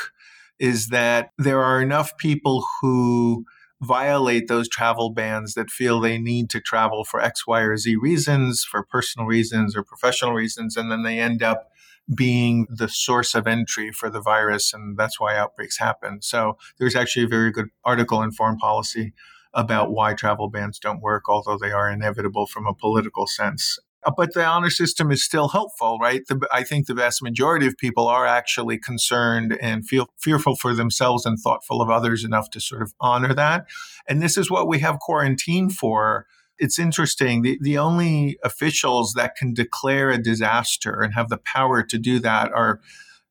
is 0.58 0.88
that 0.88 1.30
there 1.38 1.62
are 1.62 1.82
enough 1.82 2.16
people 2.16 2.64
who 2.80 3.44
violate 3.80 4.46
those 4.46 4.68
travel 4.68 5.10
bans 5.10 5.54
that 5.54 5.70
feel 5.70 6.00
they 6.00 6.18
need 6.18 6.50
to 6.50 6.60
travel 6.60 7.02
for 7.02 7.20
X, 7.20 7.46
Y, 7.46 7.60
or 7.60 7.76
Z 7.76 7.96
reasons, 7.96 8.62
for 8.62 8.84
personal 8.84 9.26
reasons 9.26 9.74
or 9.74 9.82
professional 9.82 10.34
reasons, 10.34 10.76
and 10.76 10.90
then 10.90 11.02
they 11.02 11.18
end 11.18 11.42
up 11.42 11.69
being 12.14 12.66
the 12.68 12.88
source 12.88 13.34
of 13.34 13.46
entry 13.46 13.92
for 13.92 14.10
the 14.10 14.20
virus, 14.20 14.72
and 14.72 14.96
that's 14.98 15.20
why 15.20 15.36
outbreaks 15.36 15.78
happen. 15.78 16.22
So 16.22 16.56
there's 16.78 16.96
actually 16.96 17.24
a 17.24 17.28
very 17.28 17.50
good 17.50 17.68
article 17.84 18.22
in 18.22 18.32
Foreign 18.32 18.56
Policy 18.56 19.12
about 19.52 19.92
why 19.92 20.14
travel 20.14 20.48
bans 20.48 20.78
don't 20.78 21.00
work, 21.00 21.28
although 21.28 21.58
they 21.58 21.72
are 21.72 21.90
inevitable 21.90 22.46
from 22.46 22.66
a 22.66 22.74
political 22.74 23.26
sense. 23.26 23.78
Uh, 24.02 24.10
but 24.16 24.32
the 24.32 24.44
honor 24.44 24.70
system 24.70 25.10
is 25.10 25.24
still 25.24 25.48
helpful, 25.48 25.98
right? 25.98 26.22
The, 26.26 26.40
I 26.52 26.62
think 26.62 26.86
the 26.86 26.94
vast 26.94 27.22
majority 27.22 27.66
of 27.66 27.76
people 27.76 28.08
are 28.08 28.26
actually 28.26 28.78
concerned 28.78 29.58
and 29.60 29.86
feel 29.86 30.08
fearful 30.18 30.56
for 30.56 30.74
themselves 30.74 31.26
and 31.26 31.38
thoughtful 31.38 31.82
of 31.82 31.90
others 31.90 32.24
enough 32.24 32.48
to 32.50 32.60
sort 32.60 32.82
of 32.82 32.94
honor 33.00 33.34
that. 33.34 33.66
And 34.08 34.22
this 34.22 34.38
is 34.38 34.50
what 34.50 34.68
we 34.68 34.78
have 34.78 34.98
quarantine 35.00 35.68
for. 35.68 36.26
It's 36.60 36.78
interesting. 36.78 37.40
The, 37.40 37.58
the 37.60 37.78
only 37.78 38.38
officials 38.44 39.14
that 39.14 39.34
can 39.34 39.54
declare 39.54 40.10
a 40.10 40.22
disaster 40.22 41.00
and 41.00 41.14
have 41.14 41.30
the 41.30 41.38
power 41.38 41.82
to 41.82 41.98
do 41.98 42.18
that 42.20 42.52
are 42.52 42.80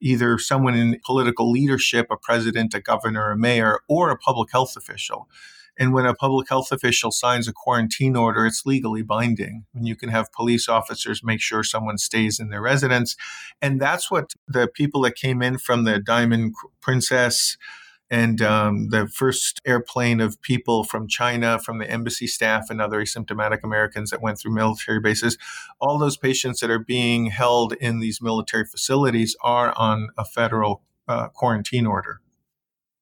either 0.01 0.39
someone 0.39 0.73
in 0.73 0.99
political 1.05 1.51
leadership, 1.51 2.07
a 2.09 2.17
president, 2.17 2.73
a 2.73 2.81
governor, 2.81 3.31
a 3.31 3.37
mayor, 3.37 3.81
or 3.87 4.09
a 4.09 4.17
public 4.17 4.51
health 4.51 4.75
official. 4.75 5.29
And 5.77 5.93
when 5.93 6.07
a 6.07 6.15
public 6.15 6.49
health 6.49 6.71
official 6.71 7.11
signs 7.11 7.47
a 7.47 7.53
quarantine 7.53 8.15
order, 8.15 8.47
it's 8.47 8.65
legally 8.65 9.03
binding. 9.03 9.65
And 9.75 9.87
you 9.87 9.95
can 9.95 10.09
have 10.09 10.33
police 10.33 10.67
officers 10.67 11.23
make 11.23 11.39
sure 11.39 11.63
someone 11.63 11.99
stays 11.99 12.39
in 12.39 12.49
their 12.49 12.61
residence. 12.61 13.15
And 13.61 13.79
that's 13.79 14.09
what 14.09 14.33
the 14.47 14.67
people 14.67 15.01
that 15.01 15.15
came 15.15 15.41
in 15.41 15.59
from 15.59 15.83
the 15.83 15.99
Diamond 15.99 16.55
Princess 16.81 17.57
and 18.09 18.41
um, 18.41 18.89
the 18.89 19.07
first 19.07 19.61
airplane 19.65 20.19
of 20.19 20.41
people 20.41 20.83
from 20.83 21.07
China, 21.07 21.59
from 21.59 21.77
the 21.77 21.89
embassy 21.89 22.27
staff, 22.27 22.69
and 22.69 22.81
other 22.81 23.01
asymptomatic 23.01 23.59
Americans 23.63 24.09
that 24.09 24.21
went 24.21 24.39
through 24.39 24.53
military 24.53 24.99
bases, 24.99 25.37
all 25.79 25.99
those 25.99 26.17
patients 26.17 26.59
that 26.59 26.71
are 26.71 26.79
being 26.79 27.27
held 27.27 27.73
in 27.73 27.99
these 27.99 28.21
military 28.21 28.65
facilities 28.65 29.35
are 29.43 29.73
on 29.77 30.09
a 30.17 30.25
federal 30.25 30.81
uh, 31.07 31.27
quarantine 31.29 31.85
order. 31.85 32.21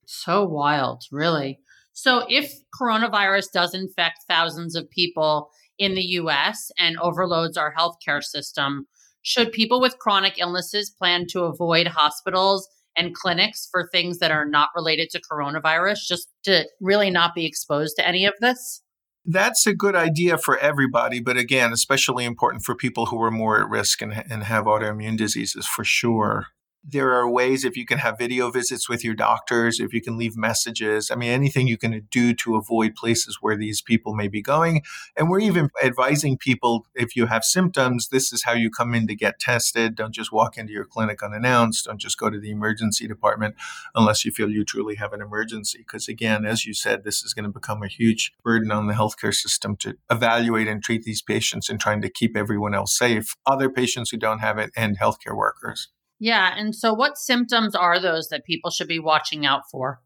So 0.06 0.46
wild, 0.46 1.04
really. 1.12 1.60
So, 1.94 2.26
if 2.30 2.54
coronavirus 2.80 3.52
does 3.52 3.74
infect 3.74 4.20
thousands 4.28 4.76
of 4.76 4.90
people 4.90 5.50
in 5.80 5.96
the 5.96 6.04
US 6.04 6.72
and 6.78 6.98
overloads 7.00 7.58
our 7.58 7.74
healthcare 7.74 8.24
system, 8.24 8.88
should 9.22 9.52
people 9.52 9.82
with 9.82 9.98
chronic 9.98 10.36
illnesses 10.38 10.90
plan 10.90 11.28
to 11.28 11.44
avoid 11.44 11.88
hospitals 11.88 12.70
and 12.98 13.14
clinics 13.14 13.68
for 13.72 13.88
things 13.92 14.20
that 14.20 14.32
are 14.32 14.46
not 14.46 14.70
related 14.76 15.10
to 15.12 15.22
coronavirus 15.22 16.00
just 16.08 16.28
to 16.44 16.68
really 16.82 17.10
not 17.10 17.36
be 17.36 17.46
exposed 17.46 17.96
to 17.98 18.08
any 18.08 18.26
of 18.26 18.34
this? 18.42 18.82
That's 19.26 19.68
a 19.68 19.74
good 19.74 19.96
idea 19.96 20.38
for 20.38 20.58
everybody, 20.58 21.20
but 21.20 21.36
again, 21.36 21.74
especially 21.74 22.24
important 22.24 22.64
for 22.64 22.76
people 22.76 23.08
who 23.08 23.22
are 23.22 23.32
more 23.32 23.60
at 23.62 23.70
risk 23.70 24.02
and, 24.02 24.24
and 24.30 24.44
have 24.44 24.66
autoimmune 24.66 25.18
diseases 25.18 25.68
for 25.68 25.84
sure 25.84 26.48
there 26.84 27.12
are 27.12 27.30
ways 27.30 27.66
if 27.66 27.76
you 27.76 27.86
can 27.86 27.98
have 27.98 28.18
video 28.18 28.50
visits 28.50 28.88
with 28.88 29.04
your 29.04 29.14
doctors, 29.14 29.80
if 29.80 29.94
you 29.94 30.02
can 30.02 30.18
leave 30.18 30.38
messages. 30.38 31.12
I 31.12 31.16
mean, 31.16 31.32
anything 31.32 31.68
you 31.68 31.78
can 31.78 32.08
do 32.10 32.34
to 32.36 32.56
avoid 32.56 32.96
places 32.96 33.40
where 33.42 33.58
these 33.58 33.82
people 33.82 34.16
may 34.16 34.28
be 34.28 34.42
going. 34.42 34.84
And 35.18 35.30
we're 35.30 35.42
even 35.42 35.70
advising 35.84 36.38
people 36.38 36.86
if 36.96 37.16
you 37.16 37.26
have 37.26 37.44
symptoms, 37.44 38.08
this 38.10 38.32
is 38.32 38.44
how 38.44 38.54
you 38.54 38.70
come 38.70 38.94
in 38.96 39.08
to 39.08 39.16
get 39.16 39.40
tested. 39.40 39.96
Don't 39.96 40.14
just 40.14 40.32
walk 40.32 40.58
into 40.58 40.72
your 40.72 40.86
clinic 40.86 41.22
unannounced. 41.22 41.86
Don't 41.86 42.00
just 42.00 42.18
go 42.18 42.30
to 42.30 42.40
the 42.40 42.52
emergency 42.52 43.08
department 43.08 43.56
unless 43.94 44.24
you 44.24 44.32
feel 44.32 44.50
you 44.50 44.64
truly 44.64 44.96
have 44.96 45.14
an 45.14 45.22
emergency. 45.22 45.80
Because 45.80 46.08
again, 46.08 46.46
as 46.46 46.66
you 46.66 46.74
said, 46.74 47.04
this 47.04 47.22
is 47.24 47.34
going 47.34 47.46
to 47.46 47.52
become 47.52 47.84
a 47.84 47.88
huge 47.88 48.34
burden 48.44 48.72
on 48.72 48.88
the 48.88 48.94
healthcare 48.94 49.34
system 49.34 49.76
to 49.78 49.98
evaluate 50.10 50.68
and 50.68 50.82
treat 50.82 51.04
these 51.04 51.22
patients 51.22 51.70
and 51.70 51.80
trying 51.80 52.02
to 52.02 52.10
keep 52.10 52.38
everyone 52.38 52.74
else 52.74 52.98
safe, 52.98 53.36
other 53.46 53.70
patients 53.70 54.12
who 54.12 54.18
don't 54.18 54.40
have 54.40 54.58
it, 54.58 54.72
and 54.76 54.98
healthcare 54.98 55.36
workers. 55.36 55.90
Yeah. 56.20 56.54
And 56.58 56.76
so, 56.76 56.94
what 56.94 57.18
symptoms 57.18 57.76
are 57.76 58.00
those 58.00 58.30
that 58.30 58.46
people 58.46 58.72
should 58.72 58.88
be 58.88 59.00
watching 59.00 59.46
out 59.46 59.70
for? 59.70 60.02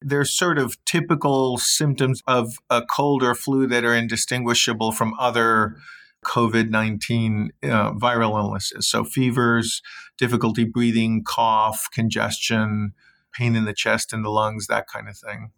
They're 0.00 0.24
sort 0.24 0.58
of 0.58 0.82
typical 0.84 1.58
symptoms 1.58 2.22
of 2.26 2.54
a 2.70 2.82
cold 2.82 3.22
or 3.22 3.34
flu 3.34 3.66
that 3.66 3.84
are 3.84 3.94
indistinguishable 3.94 4.92
from 4.92 5.14
other 5.18 5.76
COVID 6.24 6.70
19 6.70 7.50
uh, 7.62 7.92
viral 7.92 8.38
illnesses. 8.38 8.88
So, 8.88 9.04
fevers, 9.04 9.82
difficulty 10.16 10.64
breathing, 10.64 11.24
cough, 11.24 11.88
congestion, 11.92 12.92
pain 13.32 13.56
in 13.56 13.64
the 13.64 13.74
chest 13.74 14.12
and 14.12 14.24
the 14.24 14.30
lungs, 14.30 14.68
that 14.68 14.86
kind 14.86 15.08
of 15.08 15.18
thing. 15.18 15.50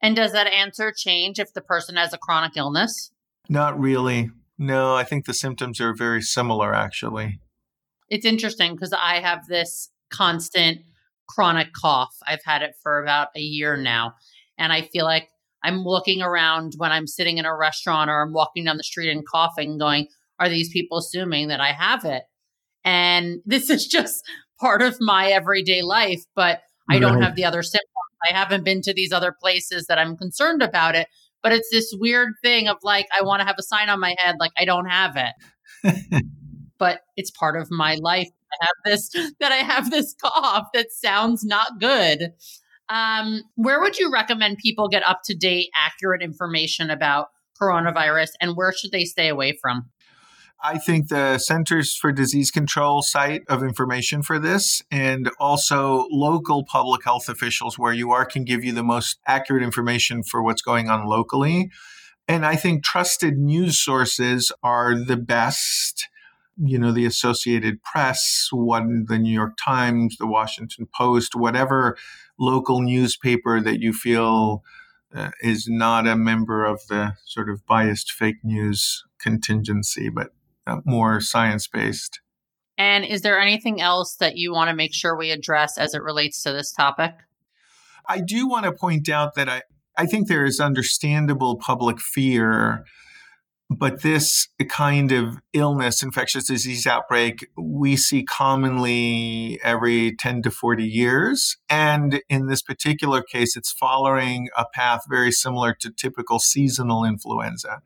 And 0.00 0.14
does 0.14 0.32
that 0.32 0.46
answer 0.46 0.92
change 0.92 1.38
if 1.38 1.54
the 1.54 1.62
person 1.62 1.96
has 1.96 2.12
a 2.12 2.18
chronic 2.18 2.56
illness? 2.56 3.10
Not 3.48 3.78
really. 3.78 4.30
No, 4.58 4.94
I 4.94 5.02
think 5.02 5.24
the 5.24 5.34
symptoms 5.34 5.80
are 5.80 5.94
very 5.94 6.22
similar, 6.22 6.74
actually 6.74 7.40
it's 8.14 8.24
interesting 8.24 8.74
because 8.74 8.92
I 8.92 9.20
have 9.20 9.48
this 9.48 9.90
constant 10.08 10.82
chronic 11.28 11.72
cough. 11.72 12.14
I've 12.24 12.44
had 12.44 12.62
it 12.62 12.76
for 12.80 13.02
about 13.02 13.28
a 13.34 13.40
year 13.40 13.76
now. 13.76 14.14
And 14.56 14.72
I 14.72 14.82
feel 14.82 15.04
like 15.04 15.30
I'm 15.64 15.82
looking 15.82 16.22
around 16.22 16.74
when 16.76 16.92
I'm 16.92 17.08
sitting 17.08 17.38
in 17.38 17.44
a 17.44 17.56
restaurant 17.56 18.10
or 18.10 18.22
I'm 18.22 18.32
walking 18.32 18.64
down 18.64 18.76
the 18.76 18.84
street 18.84 19.10
and 19.10 19.26
coughing, 19.26 19.78
going, 19.78 20.06
are 20.38 20.48
these 20.48 20.68
people 20.68 20.98
assuming 20.98 21.48
that 21.48 21.60
I 21.60 21.72
have 21.72 22.04
it? 22.04 22.22
And 22.84 23.40
this 23.46 23.68
is 23.68 23.84
just 23.84 24.22
part 24.60 24.80
of 24.80 24.96
my 25.00 25.30
everyday 25.30 25.82
life, 25.82 26.22
but 26.36 26.60
I 26.88 27.00
don't 27.00 27.20
have 27.20 27.34
the 27.34 27.46
other 27.46 27.64
symptoms. 27.64 27.88
I 28.30 28.32
haven't 28.32 28.64
been 28.64 28.80
to 28.82 28.94
these 28.94 29.12
other 29.12 29.32
places 29.32 29.86
that 29.86 29.98
I'm 29.98 30.16
concerned 30.16 30.62
about 30.62 30.94
it. 30.94 31.08
But 31.42 31.50
it's 31.52 31.68
this 31.72 31.92
weird 31.98 32.34
thing 32.42 32.68
of 32.68 32.76
like, 32.84 33.06
I 33.12 33.24
want 33.24 33.40
to 33.40 33.46
have 33.46 33.56
a 33.58 33.62
sign 33.62 33.88
on 33.88 33.98
my 33.98 34.14
head, 34.18 34.36
like, 34.38 34.52
I 34.56 34.64
don't 34.64 34.86
have 34.86 35.16
it. 35.16 36.22
but 36.84 37.00
it's 37.16 37.30
part 37.30 37.56
of 37.56 37.70
my 37.70 37.94
life. 38.02 38.28
I 38.52 38.66
have 38.66 38.76
this 38.84 39.08
that 39.40 39.52
I 39.52 39.56
have 39.56 39.90
this 39.90 40.14
cough 40.22 40.66
that 40.74 40.92
sounds 40.92 41.42
not 41.42 41.80
good. 41.80 42.34
Um, 42.90 43.40
where 43.54 43.80
would 43.80 43.98
you 43.98 44.12
recommend 44.12 44.58
people 44.58 44.88
get 44.88 45.02
up 45.02 45.20
to 45.24 45.34
date, 45.34 45.70
accurate 45.74 46.20
information 46.20 46.90
about 46.90 47.28
coronavirus, 47.58 48.32
and 48.38 48.54
where 48.54 48.70
should 48.70 48.92
they 48.92 49.06
stay 49.06 49.28
away 49.28 49.56
from? 49.62 49.88
I 50.62 50.76
think 50.76 51.08
the 51.08 51.38
Centers 51.38 51.96
for 51.96 52.12
Disease 52.12 52.50
Control 52.50 53.00
site 53.00 53.44
of 53.48 53.62
information 53.62 54.22
for 54.22 54.38
this 54.38 54.82
and 54.90 55.30
also 55.40 56.06
local 56.10 56.66
public 56.66 57.02
health 57.02 57.30
officials 57.30 57.78
where 57.78 57.94
you 57.94 58.10
are 58.10 58.26
can 58.26 58.44
give 58.44 58.62
you 58.62 58.72
the 58.72 58.84
most 58.84 59.18
accurate 59.26 59.62
information 59.62 60.22
for 60.22 60.42
what's 60.42 60.62
going 60.62 60.90
on 60.90 61.06
locally. 61.06 61.70
And 62.28 62.44
I 62.44 62.56
think 62.56 62.84
trusted 62.84 63.38
news 63.38 63.82
sources 63.82 64.52
are 64.62 64.94
the 64.94 65.16
best. 65.16 66.08
You 66.56 66.78
know, 66.78 66.92
the 66.92 67.06
Associated 67.06 67.82
Press, 67.82 68.48
one, 68.52 69.06
the 69.08 69.18
New 69.18 69.32
York 69.32 69.56
Times, 69.62 70.16
the 70.18 70.26
Washington 70.26 70.86
Post, 70.94 71.34
whatever 71.34 71.96
local 72.38 72.80
newspaper 72.80 73.60
that 73.60 73.80
you 73.80 73.92
feel 73.92 74.62
uh, 75.14 75.30
is 75.40 75.66
not 75.68 76.06
a 76.06 76.16
member 76.16 76.64
of 76.64 76.80
the 76.88 77.14
sort 77.24 77.48
of 77.48 77.64
biased 77.66 78.12
fake 78.12 78.38
news 78.42 79.04
contingency, 79.18 80.08
but 80.08 80.32
uh, 80.66 80.80
more 80.84 81.20
science 81.20 81.66
based. 81.68 82.20
And 82.76 83.04
is 83.04 83.22
there 83.22 83.38
anything 83.38 83.80
else 83.80 84.16
that 84.16 84.36
you 84.36 84.52
want 84.52 84.68
to 84.68 84.74
make 84.74 84.92
sure 84.92 85.16
we 85.16 85.30
address 85.30 85.78
as 85.78 85.94
it 85.94 86.02
relates 86.02 86.42
to 86.42 86.52
this 86.52 86.72
topic? 86.72 87.12
I 88.08 88.20
do 88.20 88.48
want 88.48 88.64
to 88.64 88.72
point 88.72 89.08
out 89.08 89.34
that 89.36 89.48
I, 89.48 89.62
I 89.96 90.06
think 90.06 90.26
there 90.26 90.44
is 90.44 90.58
understandable 90.58 91.56
public 91.56 92.00
fear, 92.00 92.84
but 93.78 94.02
this 94.02 94.48
kind 94.68 95.12
of 95.12 95.38
illness, 95.52 96.02
infectious 96.02 96.46
disease 96.46 96.86
outbreak, 96.86 97.48
we 97.56 97.96
see 97.96 98.22
commonly 98.22 99.58
every 99.62 100.14
10 100.16 100.42
to 100.42 100.50
40 100.50 100.84
years. 100.84 101.56
And 101.68 102.20
in 102.28 102.46
this 102.46 102.62
particular 102.62 103.22
case, 103.22 103.56
it's 103.56 103.72
following 103.72 104.48
a 104.56 104.64
path 104.72 105.02
very 105.08 105.32
similar 105.32 105.74
to 105.80 105.90
typical 105.90 106.38
seasonal 106.38 107.04
influenza. 107.04 107.80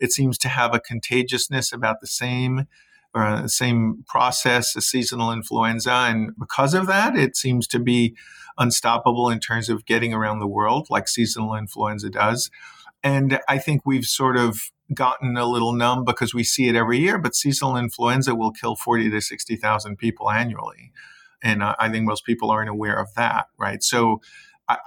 It 0.00 0.12
seems 0.12 0.38
to 0.38 0.48
have 0.48 0.74
a 0.74 0.80
contagiousness 0.80 1.72
about 1.72 2.00
the 2.00 2.06
same 2.06 2.66
or 3.14 3.42
the 3.42 3.48
same 3.48 4.04
process 4.08 4.76
as 4.76 4.86
seasonal 4.86 5.30
influenza. 5.30 5.92
And 5.92 6.32
because 6.38 6.74
of 6.74 6.86
that, 6.88 7.16
it 7.16 7.36
seems 7.36 7.68
to 7.68 7.78
be 7.78 8.16
unstoppable 8.58 9.30
in 9.30 9.40
terms 9.40 9.68
of 9.68 9.84
getting 9.84 10.12
around 10.12 10.38
the 10.38 10.46
world 10.46 10.88
like 10.90 11.08
seasonal 11.08 11.54
influenza 11.54 12.10
does. 12.10 12.50
And 13.04 13.38
I 13.48 13.58
think 13.58 13.82
we've 13.84 14.06
sort 14.06 14.36
of 14.36 14.58
gotten 14.92 15.36
a 15.36 15.46
little 15.46 15.72
numb 15.72 16.04
because 16.04 16.34
we 16.34 16.42
see 16.42 16.68
it 16.68 16.74
every 16.74 16.98
year, 16.98 17.18
but 17.18 17.36
seasonal 17.36 17.76
influenza 17.76 18.34
will 18.34 18.50
kill 18.50 18.74
40 18.74 19.10
to 19.10 19.20
60,000 19.20 19.96
people 19.96 20.30
annually. 20.30 20.90
And 21.42 21.62
I 21.62 21.90
think 21.90 22.06
most 22.06 22.24
people 22.24 22.50
aren't 22.50 22.70
aware 22.70 22.98
of 22.98 23.14
that, 23.14 23.46
right? 23.58 23.82
So 23.82 24.22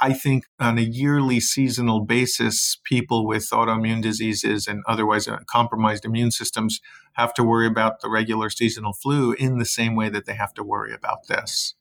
I 0.01 0.13
think 0.13 0.45
on 0.59 0.79
a 0.79 0.81
yearly 0.81 1.39
seasonal 1.39 1.99
basis, 2.01 2.79
people 2.83 3.27
with 3.27 3.47
autoimmune 3.51 4.01
diseases 4.01 4.67
and 4.67 4.83
otherwise 4.87 5.29
compromised 5.45 6.03
immune 6.03 6.31
systems 6.31 6.79
have 7.13 7.31
to 7.35 7.43
worry 7.43 7.67
about 7.67 8.01
the 8.01 8.09
regular 8.09 8.49
seasonal 8.49 8.93
flu 8.93 9.33
in 9.33 9.59
the 9.59 9.65
same 9.65 9.95
way 9.95 10.09
that 10.09 10.25
they 10.25 10.33
have 10.33 10.55
to 10.55 10.63
worry 10.63 10.95
about 10.95 11.27
this. 11.27 11.75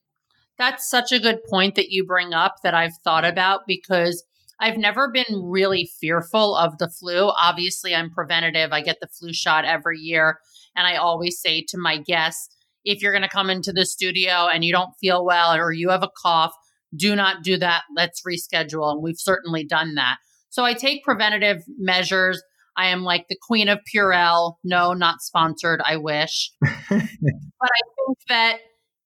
That's 0.59 0.89
such 0.89 1.11
a 1.11 1.19
good 1.19 1.43
point 1.45 1.75
that 1.77 1.91
you 1.91 2.05
bring 2.05 2.35
up 2.35 2.57
that 2.63 2.75
I've 2.75 2.99
thought 3.03 3.25
about 3.25 3.67
because 3.67 4.25
I've 4.61 4.79
never 4.79 5.11
been 5.11 5.43
really 5.45 5.91
fearful 6.01 6.57
of 6.57 6.79
the 6.79 6.89
flu. 6.89 7.31
Obviously, 7.37 7.95
I'm 7.95 8.11
preventative. 8.11 8.73
I 8.73 8.81
get 8.81 8.99
the 9.01 9.09
flu 9.09 9.33
shot 9.33 9.65
every 9.65 9.99
year. 9.99 10.39
And 10.75 10.87
I 10.87 10.97
always 10.97 11.41
say 11.41 11.65
to 11.69 11.79
my 11.79 11.99
guests, 11.99 12.49
if 12.85 13.03
you're 13.03 13.13
going 13.13 13.23
to 13.23 13.29
come 13.29 13.51
into 13.51 13.73
the 13.73 13.85
studio 13.85 14.49
and 14.53 14.65
you 14.65 14.73
don't 14.73 14.95
feel 15.01 15.25
well 15.25 15.55
or 15.55 15.73
you 15.73 15.91
have 15.91 16.03
a 16.03 16.11
cough, 16.23 16.55
do 16.95 17.15
not 17.17 17.43
do 17.43 17.59
that. 17.59 17.83
Let's 17.95 18.23
reschedule. 18.23 18.93
And 18.93 19.03
we've 19.03 19.19
certainly 19.19 19.65
done 19.65 19.97
that. 19.97 20.17
So 20.49 20.65
I 20.65 20.73
take 20.73 21.05
preventative 21.05 21.63
measures. 21.79 22.43
I 22.77 22.87
am 22.87 23.03
like 23.03 23.27
the 23.29 23.37
queen 23.41 23.69
of 23.69 23.81
Purell. 23.93 24.55
No, 24.65 24.93
not 24.93 25.21
sponsored. 25.21 25.81
I 25.85 25.97
wish. 25.97 26.51
but 26.61 26.71
I 26.91 26.99
think 26.99 28.19
that 28.29 28.59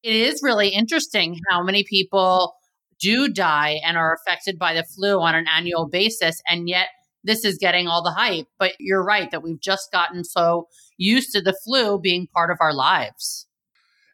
it 0.03 0.15
is 0.15 0.41
really 0.43 0.69
interesting 0.69 1.39
how 1.51 1.63
many 1.63 1.85
people 1.85 2.55
do 3.01 3.29
die 3.29 3.81
and 3.85 3.97
are 3.97 4.15
affected 4.15 4.59
by 4.59 4.75
the 4.75 4.85
flu 4.85 5.21
on 5.21 5.35
an 5.35 5.47
annual 5.49 5.89
basis. 5.89 6.43
And 6.49 6.69
yet 6.69 6.89
this 7.25 7.45
is 7.45 7.59
getting 7.59 7.89
all 7.89 8.03
the 8.03 8.13
hype. 8.13 8.47
But 8.59 8.73
you're 8.79 9.05
right 9.05 9.31
that 9.31 9.43
we've 9.43 9.61
just 9.61 9.91
gotten 9.93 10.25
so 10.25 10.69
used 10.97 11.33
to 11.33 11.41
the 11.41 11.57
flu 11.65 11.99
being 11.99 12.27
part 12.27 12.51
of 12.51 12.59
our 12.61 12.75
lives 12.75 13.47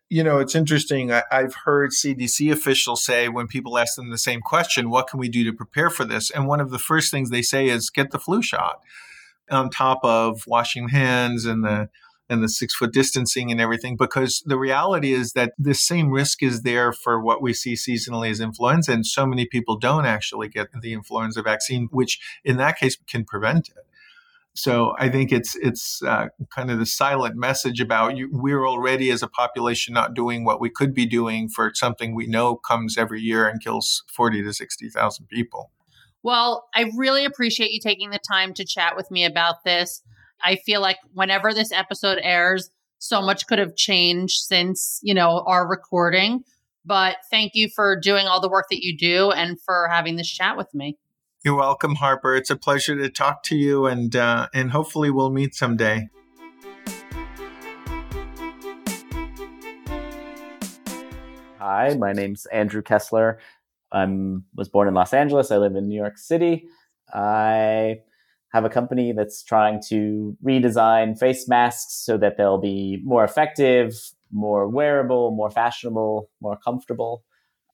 you 0.08 0.22
know, 0.22 0.38
it's 0.38 0.54
interesting. 0.54 1.12
I, 1.12 1.22
have 1.30 1.54
heard 1.64 1.90
CDC 1.90 2.52
officials 2.52 3.04
say 3.04 3.28
when 3.28 3.48
people 3.48 3.76
ask 3.76 3.96
them 3.96 4.10
the 4.10 4.18
same 4.18 4.40
question, 4.40 4.88
what 4.88 5.08
can 5.08 5.18
we 5.18 5.28
do 5.28 5.44
to 5.44 5.52
prepare 5.52 5.90
for 5.90 6.04
this? 6.04 6.30
And 6.30 6.46
one 6.46 6.60
of 6.60 6.70
the 6.70 6.78
first 6.78 7.10
things 7.10 7.30
they 7.30 7.42
say 7.42 7.68
is 7.68 7.90
get 7.90 8.12
the 8.12 8.18
flu 8.18 8.42
shot 8.42 8.80
on 9.50 9.70
top 9.70 10.00
of 10.04 10.44
washing 10.46 10.88
hands 10.88 11.44
and 11.44 11.64
the 11.64 11.88
and 12.28 12.42
the 12.42 12.48
six 12.48 12.74
foot 12.74 12.92
distancing 12.92 13.50
and 13.50 13.60
everything, 13.60 13.96
because 13.96 14.42
the 14.46 14.58
reality 14.58 15.12
is 15.12 15.32
that 15.32 15.52
the 15.58 15.74
same 15.74 16.10
risk 16.10 16.42
is 16.42 16.62
there 16.62 16.92
for 16.92 17.22
what 17.22 17.40
we 17.40 17.52
see 17.52 17.74
seasonally 17.74 18.30
as 18.30 18.40
influenza. 18.40 18.92
And 18.92 19.06
so 19.06 19.26
many 19.26 19.46
people 19.46 19.78
don't 19.78 20.06
actually 20.06 20.48
get 20.48 20.68
the 20.80 20.92
influenza 20.92 21.42
vaccine, 21.42 21.88
which 21.90 22.18
in 22.44 22.56
that 22.56 22.78
case 22.78 22.96
can 23.08 23.24
prevent 23.24 23.68
it. 23.68 23.86
So 24.54 24.94
I 24.98 25.10
think 25.10 25.32
it's 25.32 25.54
it's 25.56 26.02
uh, 26.02 26.28
kind 26.50 26.70
of 26.70 26.78
the 26.78 26.86
silent 26.86 27.36
message 27.36 27.78
about 27.78 28.16
you, 28.16 28.30
we're 28.32 28.66
already 28.66 29.10
as 29.10 29.22
a 29.22 29.28
population 29.28 29.92
not 29.92 30.14
doing 30.14 30.46
what 30.46 30.62
we 30.62 30.70
could 30.70 30.94
be 30.94 31.04
doing 31.04 31.50
for 31.50 31.72
something 31.74 32.14
we 32.14 32.26
know 32.26 32.56
comes 32.56 32.96
every 32.96 33.20
year 33.20 33.46
and 33.46 33.62
kills 33.62 34.02
forty 34.10 34.42
to 34.42 34.54
sixty 34.54 34.88
thousand 34.88 35.26
people. 35.28 35.72
Well, 36.22 36.68
I 36.74 36.90
really 36.96 37.26
appreciate 37.26 37.70
you 37.70 37.80
taking 37.80 38.08
the 38.10 38.18
time 38.18 38.54
to 38.54 38.64
chat 38.64 38.96
with 38.96 39.10
me 39.10 39.26
about 39.26 39.62
this. 39.64 40.02
I 40.42 40.56
feel 40.56 40.80
like 40.80 40.98
whenever 41.12 41.52
this 41.52 41.72
episode 41.72 42.18
airs, 42.22 42.70
so 42.98 43.20
much 43.20 43.46
could 43.46 43.58
have 43.58 43.76
changed 43.76 44.38
since 44.38 45.00
you 45.02 45.14
know 45.14 45.42
our 45.46 45.68
recording. 45.68 46.44
But 46.84 47.16
thank 47.30 47.54
you 47.54 47.68
for 47.68 47.98
doing 47.98 48.26
all 48.26 48.40
the 48.40 48.48
work 48.48 48.66
that 48.70 48.84
you 48.84 48.96
do 48.96 49.32
and 49.32 49.60
for 49.60 49.88
having 49.90 50.16
this 50.16 50.30
chat 50.30 50.56
with 50.56 50.72
me. 50.72 50.96
You're 51.44 51.56
welcome, 51.56 51.96
Harper. 51.96 52.36
It's 52.36 52.50
a 52.50 52.56
pleasure 52.56 52.96
to 52.96 53.08
talk 53.08 53.42
to 53.44 53.56
you, 53.56 53.86
and 53.86 54.14
uh, 54.14 54.48
and 54.54 54.70
hopefully 54.70 55.10
we'll 55.10 55.30
meet 55.30 55.54
someday. 55.54 56.08
Hi, 61.58 61.94
my 61.98 62.12
name's 62.12 62.46
Andrew 62.46 62.82
Kessler. 62.82 63.38
I'm 63.92 64.44
was 64.54 64.68
born 64.68 64.88
in 64.88 64.94
Los 64.94 65.12
Angeles. 65.12 65.50
I 65.50 65.58
live 65.58 65.74
in 65.74 65.88
New 65.88 65.96
York 65.96 66.18
City. 66.18 66.68
I 67.12 68.00
have 68.56 68.64
a 68.64 68.70
company 68.70 69.12
that's 69.12 69.42
trying 69.42 69.82
to 69.88 70.34
redesign 70.42 71.18
face 71.18 71.46
masks 71.46 72.02
so 72.06 72.16
that 72.16 72.38
they'll 72.38 72.56
be 72.60 73.02
more 73.04 73.22
effective, 73.22 73.92
more 74.32 74.66
wearable, 74.66 75.30
more 75.32 75.50
fashionable, 75.50 76.30
more 76.40 76.56
comfortable. 76.56 77.22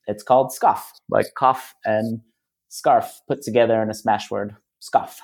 It's 0.09 0.25
called 0.25 0.53
Scough, 0.53 0.83
like 1.09 1.27
cough 1.38 1.77
and 1.85 2.21
scarf 2.68 3.21
put 3.29 3.42
together 3.42 3.81
in 3.83 3.90
a 3.90 3.95
smash 3.95 4.31
word 4.31 4.57
scough 4.81 5.21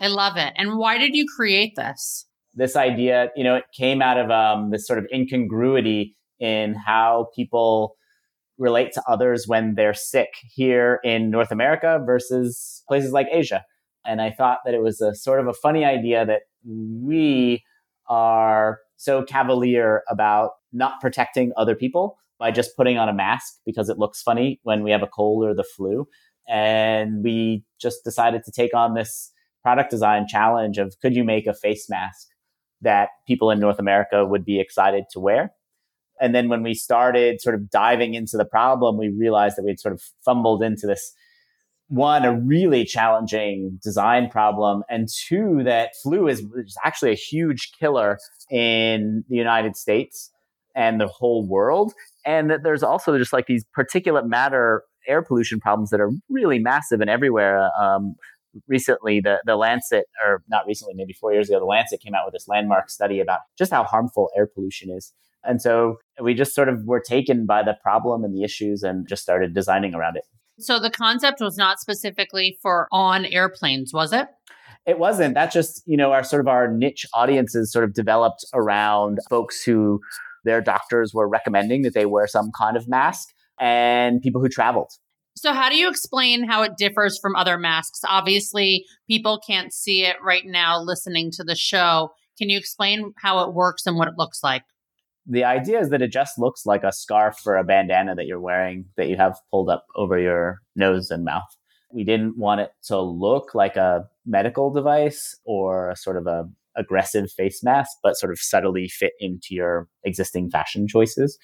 i 0.00 0.06
love 0.06 0.36
it. 0.36 0.52
And 0.56 0.78
why 0.78 0.96
did 0.96 1.14
you 1.14 1.26
create 1.36 1.74
this? 1.76 2.26
This 2.54 2.76
idea 2.76 3.30
you 3.36 3.42
know 3.42 3.56
it 3.56 3.64
came 3.76 4.00
out 4.00 4.16
of 4.16 4.30
um, 4.30 4.70
this 4.70 4.86
sort 4.86 5.00
of 5.00 5.06
incongruity 5.12 6.16
in 6.38 6.74
how 6.74 7.28
people 7.34 7.96
relate 8.58 8.92
to 8.92 9.02
others 9.08 9.46
when 9.48 9.74
they're 9.74 9.94
sick 9.94 10.28
here 10.54 11.00
in 11.02 11.28
north 11.28 11.50
america 11.50 12.00
versus 12.06 12.84
places 12.86 13.10
like 13.10 13.26
asia 13.32 13.64
and 14.04 14.20
i 14.20 14.30
thought 14.30 14.58
that 14.64 14.74
it 14.74 14.82
was 14.82 15.00
a 15.00 15.14
sort 15.14 15.40
of 15.40 15.46
a 15.46 15.52
funny 15.52 15.84
idea 15.84 16.24
that 16.24 16.42
we 16.64 17.62
are 18.08 18.78
so 18.96 19.22
cavalier 19.22 20.02
about 20.10 20.52
not 20.72 21.00
protecting 21.00 21.52
other 21.56 21.74
people 21.74 22.16
by 22.38 22.50
just 22.50 22.76
putting 22.76 22.98
on 22.98 23.08
a 23.08 23.12
mask 23.14 23.54
because 23.64 23.88
it 23.88 23.98
looks 23.98 24.22
funny 24.22 24.60
when 24.62 24.82
we 24.82 24.90
have 24.90 25.02
a 25.02 25.06
cold 25.06 25.44
or 25.44 25.54
the 25.54 25.64
flu 25.64 26.06
and 26.48 27.22
we 27.24 27.64
just 27.80 28.04
decided 28.04 28.44
to 28.44 28.50
take 28.50 28.74
on 28.74 28.94
this 28.94 29.32
product 29.62 29.90
design 29.90 30.26
challenge 30.28 30.78
of 30.78 30.94
could 31.00 31.16
you 31.16 31.24
make 31.24 31.46
a 31.46 31.54
face 31.54 31.88
mask 31.88 32.28
that 32.82 33.08
people 33.26 33.50
in 33.50 33.58
North 33.58 33.78
America 33.78 34.26
would 34.26 34.44
be 34.44 34.60
excited 34.60 35.04
to 35.10 35.20
wear? 35.20 35.52
And 36.20 36.34
then 36.34 36.48
when 36.48 36.62
we 36.62 36.74
started 36.74 37.40
sort 37.40 37.54
of 37.54 37.70
diving 37.70 38.14
into 38.14 38.36
the 38.36 38.44
problem, 38.44 38.98
we 38.98 39.08
realized 39.08 39.56
that 39.56 39.62
we 39.62 39.70
had 39.70 39.80
sort 39.80 39.94
of 39.94 40.02
fumbled 40.24 40.62
into 40.62 40.86
this 40.86 41.12
one, 41.88 42.24
a 42.24 42.32
really 42.32 42.84
challenging 42.84 43.78
design 43.82 44.28
problem, 44.30 44.82
and 44.88 45.08
two, 45.08 45.62
that 45.64 45.90
flu 46.02 46.28
is, 46.28 46.40
is 46.40 46.76
actually 46.84 47.12
a 47.12 47.16
huge 47.16 47.72
killer 47.78 48.18
in 48.50 49.24
the 49.28 49.36
United 49.36 49.76
States 49.76 50.30
and 50.74 51.00
the 51.00 51.06
whole 51.06 51.46
world. 51.46 51.92
And 52.24 52.50
that 52.50 52.62
there's 52.62 52.82
also 52.82 53.16
just 53.18 53.32
like 53.32 53.46
these 53.46 53.64
particulate 53.76 54.26
matter 54.26 54.82
air 55.06 55.22
pollution 55.22 55.60
problems 55.60 55.90
that 55.90 56.00
are 56.00 56.10
really 56.30 56.58
massive 56.58 57.00
and 57.00 57.10
everywhere. 57.10 57.70
Um, 57.78 58.14
recently, 58.66 59.20
the 59.20 59.40
the 59.44 59.56
Lancet, 59.56 60.06
or 60.24 60.42
not 60.48 60.66
recently, 60.66 60.94
maybe 60.94 61.12
four 61.12 61.32
years 61.32 61.48
ago, 61.48 61.58
the 61.58 61.66
Lancet 61.66 62.00
came 62.00 62.14
out 62.14 62.24
with 62.24 62.32
this 62.32 62.48
landmark 62.48 62.90
study 62.90 63.20
about 63.20 63.40
just 63.58 63.70
how 63.70 63.84
harmful 63.84 64.30
air 64.36 64.46
pollution 64.46 64.90
is. 64.90 65.12
And 65.44 65.60
so 65.60 65.98
we 66.22 66.32
just 66.32 66.54
sort 66.54 66.70
of 66.70 66.84
were 66.86 67.00
taken 67.00 67.44
by 67.44 67.62
the 67.62 67.76
problem 67.82 68.24
and 68.24 68.34
the 68.34 68.42
issues 68.42 68.82
and 68.82 69.06
just 69.06 69.22
started 69.22 69.54
designing 69.54 69.94
around 69.94 70.16
it. 70.16 70.24
So 70.58 70.78
the 70.78 70.90
concept 70.90 71.40
was 71.40 71.56
not 71.56 71.80
specifically 71.80 72.58
for 72.62 72.88
on 72.92 73.24
airplanes, 73.24 73.92
was 73.92 74.12
it? 74.12 74.28
It 74.86 74.98
wasn't. 74.98 75.34
That's 75.34 75.54
just, 75.54 75.82
you 75.86 75.96
know, 75.96 76.12
our 76.12 76.22
sort 76.22 76.40
of 76.40 76.48
our 76.48 76.70
niche 76.70 77.06
audiences 77.14 77.72
sort 77.72 77.84
of 77.84 77.94
developed 77.94 78.44
around 78.52 79.18
folks 79.30 79.62
who 79.62 80.00
their 80.44 80.60
doctors 80.60 81.12
were 81.14 81.28
recommending 81.28 81.82
that 81.82 81.94
they 81.94 82.06
wear 82.06 82.26
some 82.26 82.50
kind 82.56 82.76
of 82.76 82.86
mask 82.86 83.28
and 83.58 84.20
people 84.20 84.40
who 84.42 84.48
traveled. 84.48 84.90
So, 85.36 85.52
how 85.52 85.68
do 85.68 85.76
you 85.76 85.88
explain 85.88 86.44
how 86.44 86.62
it 86.62 86.76
differs 86.76 87.18
from 87.20 87.34
other 87.34 87.58
masks? 87.58 88.00
Obviously, 88.06 88.84
people 89.08 89.40
can't 89.44 89.72
see 89.72 90.04
it 90.04 90.16
right 90.22 90.44
now 90.44 90.80
listening 90.80 91.30
to 91.32 91.44
the 91.44 91.56
show. 91.56 92.10
Can 92.38 92.50
you 92.50 92.58
explain 92.58 93.14
how 93.20 93.44
it 93.44 93.54
works 93.54 93.86
and 93.86 93.96
what 93.96 94.06
it 94.06 94.14
looks 94.16 94.42
like? 94.44 94.62
The 95.26 95.44
idea 95.44 95.80
is 95.80 95.90
that 95.90 96.02
it 96.02 96.12
just 96.12 96.38
looks 96.38 96.66
like 96.66 96.84
a 96.84 96.92
scarf 96.92 97.38
or 97.46 97.56
a 97.56 97.64
bandana 97.64 98.14
that 98.14 98.26
you're 98.26 98.40
wearing 98.40 98.86
that 98.96 99.08
you 99.08 99.16
have 99.16 99.38
pulled 99.50 99.70
up 99.70 99.86
over 99.96 100.18
your 100.18 100.58
nose 100.76 101.10
and 101.10 101.24
mouth. 101.24 101.42
We 101.92 102.04
didn't 102.04 102.36
want 102.36 102.60
it 102.60 102.72
to 102.84 103.00
look 103.00 103.54
like 103.54 103.76
a 103.76 104.04
medical 104.26 104.70
device 104.70 105.36
or 105.44 105.90
a 105.90 105.96
sort 105.96 106.16
of 106.16 106.26
a 106.26 106.48
aggressive 106.76 107.30
face 107.30 107.62
mask, 107.62 107.98
but 108.02 108.16
sort 108.16 108.32
of 108.32 108.38
subtly 108.38 108.88
fit 108.88 109.12
into 109.20 109.48
your 109.50 109.88
existing 110.04 110.50
fashion 110.50 110.88
choices. 110.88 111.38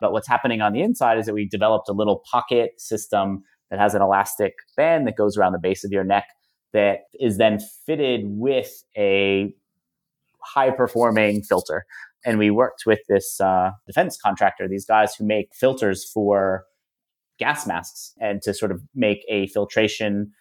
But 0.00 0.12
what's 0.12 0.28
happening 0.28 0.60
on 0.60 0.72
the 0.72 0.82
inside 0.82 1.18
is 1.18 1.26
that 1.26 1.34
we 1.34 1.48
developed 1.48 1.88
a 1.88 1.92
little 1.92 2.22
pocket 2.30 2.80
system 2.80 3.42
that 3.70 3.78
has 3.78 3.94
an 3.94 4.02
elastic 4.02 4.54
band 4.76 5.06
that 5.06 5.16
goes 5.16 5.36
around 5.36 5.52
the 5.52 5.58
base 5.58 5.84
of 5.84 5.90
your 5.90 6.04
neck 6.04 6.28
that 6.72 7.00
is 7.14 7.38
then 7.38 7.58
fitted 7.86 8.22
with 8.24 8.84
a 8.96 9.52
high 10.40 10.70
performing 10.70 11.42
filter. 11.42 11.84
And 12.26 12.38
we 12.38 12.50
worked 12.50 12.82
with 12.84 12.98
this 13.08 13.40
uh, 13.40 13.70
defense 13.86 14.18
contractor, 14.22 14.68
these 14.68 14.84
guys 14.84 15.14
who 15.14 15.24
make 15.24 15.54
filters 15.54 16.04
for 16.04 16.64
gas 17.38 17.66
masks, 17.66 18.12
and 18.20 18.42
to 18.42 18.52
sort 18.52 18.72
of 18.72 18.82
make 18.94 19.24
a 19.28 19.46
filtration 19.46 20.32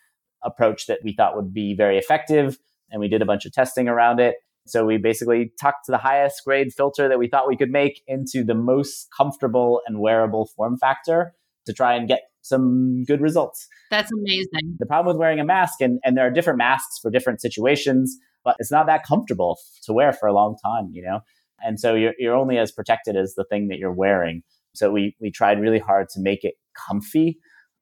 approach 0.43 0.87
that 0.87 0.99
we 1.03 1.13
thought 1.13 1.35
would 1.35 1.53
be 1.53 1.75
very 1.75 1.97
effective. 1.97 2.57
And 2.89 2.99
we 2.99 3.07
did 3.07 3.21
a 3.21 3.25
bunch 3.25 3.45
of 3.45 3.53
testing 3.53 3.87
around 3.87 4.19
it. 4.19 4.35
So 4.67 4.83
we 4.83 4.97
basically 4.97 5.53
tucked 5.61 5.85
the 5.87 5.99
highest 5.99 6.43
grade 6.43 6.73
filter 6.73 7.07
that 7.07 7.19
we 7.19 7.27
thought 7.27 7.47
we 7.47 7.55
could 7.55 7.69
make 7.69 8.01
into 8.07 8.43
the 8.43 8.55
most 8.55 9.07
comfortable 9.15 9.81
and 9.85 9.99
wearable 9.99 10.49
form 10.55 10.77
factor 10.77 11.33
to 11.67 11.73
try 11.73 11.93
and 11.93 12.07
get 12.07 12.21
some 12.41 13.03
good 13.05 13.21
results. 13.21 13.67
That's 13.91 14.11
amazing. 14.11 14.77
The 14.79 14.85
problem 14.87 15.13
with 15.13 15.19
wearing 15.19 15.39
a 15.39 15.45
mask, 15.45 15.81
and, 15.81 15.99
and 16.03 16.17
there 16.17 16.25
are 16.25 16.31
different 16.31 16.57
masks 16.57 16.97
for 16.99 17.11
different 17.11 17.41
situations, 17.41 18.17
but 18.43 18.55
it's 18.59 18.71
not 18.71 18.87
that 18.87 19.05
comfortable 19.05 19.59
to 19.83 19.93
wear 19.93 20.13
for 20.13 20.27
a 20.27 20.33
long 20.33 20.55
time, 20.63 20.89
you 20.91 21.03
know? 21.03 21.21
And 21.63 21.79
so 21.79 21.95
you're, 21.95 22.13
you're 22.17 22.35
only 22.35 22.57
as 22.57 22.71
protected 22.71 23.15
as 23.15 23.35
the 23.35 23.45
thing 23.45 23.67
that 23.69 23.77
you're 23.77 23.93
wearing. 23.93 24.43
So 24.73 24.91
we, 24.91 25.15
we 25.19 25.31
tried 25.31 25.59
really 25.59 25.79
hard 25.79 26.09
to 26.09 26.19
make 26.19 26.43
it 26.43 26.55
comfy. 26.87 27.37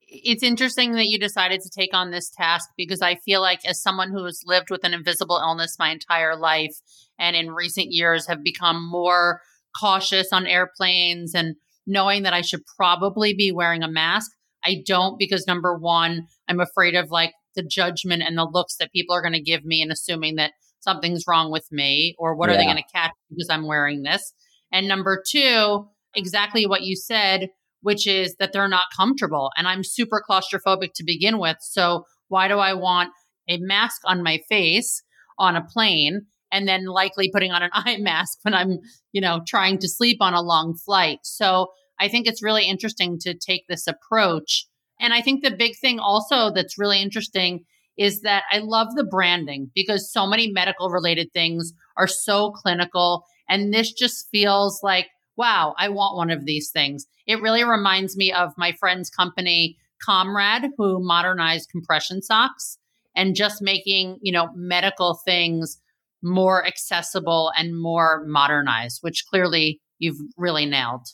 It's 0.07 0.43
interesting 0.43 0.93
that 0.93 1.07
you 1.07 1.17
decided 1.17 1.61
to 1.61 1.69
take 1.69 1.93
on 1.93 2.11
this 2.11 2.29
task 2.29 2.69
because 2.77 3.01
I 3.01 3.15
feel 3.15 3.41
like, 3.41 3.65
as 3.65 3.81
someone 3.81 4.11
who 4.11 4.23
has 4.25 4.43
lived 4.45 4.69
with 4.69 4.83
an 4.83 4.93
invisible 4.93 5.39
illness 5.41 5.77
my 5.79 5.89
entire 5.89 6.35
life 6.35 6.75
and 7.17 7.35
in 7.35 7.51
recent 7.51 7.87
years 7.89 8.27
have 8.27 8.43
become 8.43 8.87
more 8.87 9.41
cautious 9.79 10.27
on 10.31 10.45
airplanes 10.45 11.33
and 11.33 11.55
knowing 11.87 12.23
that 12.23 12.33
I 12.33 12.41
should 12.41 12.61
probably 12.77 13.33
be 13.33 13.51
wearing 13.51 13.81
a 13.81 13.87
mask, 13.87 14.31
I 14.63 14.83
don't 14.85 15.17
because 15.17 15.47
number 15.47 15.77
one, 15.77 16.27
I'm 16.47 16.59
afraid 16.59 16.95
of 16.95 17.09
like 17.09 17.33
the 17.55 17.63
judgment 17.63 18.23
and 18.23 18.37
the 18.37 18.49
looks 18.49 18.75
that 18.77 18.91
people 18.91 19.15
are 19.15 19.21
going 19.21 19.33
to 19.33 19.41
give 19.41 19.65
me 19.65 19.81
and 19.81 19.91
assuming 19.91 20.35
that 20.35 20.51
something's 20.79 21.23
wrong 21.27 21.51
with 21.51 21.67
me 21.71 22.15
or 22.19 22.35
what 22.35 22.49
yeah. 22.49 22.55
are 22.55 22.57
they 22.57 22.65
going 22.65 22.77
to 22.77 22.93
catch 22.93 23.11
because 23.33 23.49
I'm 23.49 23.67
wearing 23.67 24.03
this? 24.03 24.33
And 24.71 24.87
number 24.87 25.21
two, 25.29 25.87
exactly 26.15 26.65
what 26.65 26.83
you 26.83 26.95
said, 26.95 27.49
which 27.81 28.07
is 28.07 28.35
that 28.39 28.53
they're 28.53 28.67
not 28.67 28.85
comfortable. 28.95 29.51
And 29.57 29.67
I'm 29.67 29.83
super 29.83 30.23
claustrophobic 30.27 30.93
to 30.95 31.03
begin 31.03 31.37
with. 31.37 31.57
So 31.61 32.05
why 32.29 32.47
do 32.47 32.57
I 32.57 32.73
want 32.73 33.11
a 33.47 33.57
mask 33.57 34.01
on 34.05 34.23
my 34.23 34.39
face 34.49 35.03
on 35.37 35.55
a 35.55 35.63
plane 35.63 36.25
and 36.51 36.67
then 36.67 36.85
likely 36.85 37.29
putting 37.31 37.51
on 37.51 37.63
an 37.63 37.69
eye 37.73 37.97
mask 37.97 38.39
when 38.43 38.53
I'm, 38.53 38.79
you 39.11 39.21
know, 39.21 39.41
trying 39.47 39.77
to 39.79 39.89
sleep 39.89 40.17
on 40.21 40.33
a 40.33 40.41
long 40.41 40.75
flight? 40.75 41.19
So 41.23 41.67
I 41.99 42.07
think 42.07 42.25
it's 42.25 42.43
really 42.43 42.67
interesting 42.67 43.17
to 43.21 43.33
take 43.33 43.65
this 43.67 43.85
approach. 43.87 44.67
And 44.99 45.13
I 45.13 45.21
think 45.21 45.43
the 45.43 45.55
big 45.55 45.77
thing 45.79 45.99
also 45.99 46.51
that's 46.51 46.77
really 46.77 47.01
interesting 47.01 47.65
is 47.97 48.21
that 48.21 48.43
I 48.51 48.59
love 48.59 48.87
the 48.95 49.03
branding 49.03 49.69
because 49.75 50.11
so 50.11 50.25
many 50.25 50.51
medical 50.51 50.89
related 50.89 51.31
things 51.33 51.73
are 51.97 52.07
so 52.07 52.51
clinical. 52.51 53.25
And 53.49 53.73
this 53.73 53.91
just 53.91 54.27
feels 54.31 54.81
like, 54.83 55.07
wow, 55.35 55.73
I 55.77 55.89
want 55.89 56.15
one 56.17 56.29
of 56.29 56.45
these 56.45 56.69
things. 56.71 57.05
It 57.25 57.41
really 57.41 57.63
reminds 57.63 58.15
me 58.15 58.31
of 58.31 58.53
my 58.57 58.71
friend's 58.73 59.09
company, 59.09 59.77
Comrad, 60.01 60.69
who 60.77 61.03
modernized 61.03 61.69
compression 61.69 62.21
socks 62.21 62.77
and 63.15 63.35
just 63.35 63.61
making, 63.61 64.19
you 64.21 64.31
know, 64.31 64.49
medical 64.55 65.19
things 65.25 65.79
more 66.21 66.65
accessible 66.65 67.51
and 67.57 67.79
more 67.79 68.23
modernized, 68.25 68.99
which 69.01 69.25
clearly 69.29 69.81
you've 69.99 70.19
really 70.37 70.65
nailed. 70.65 71.07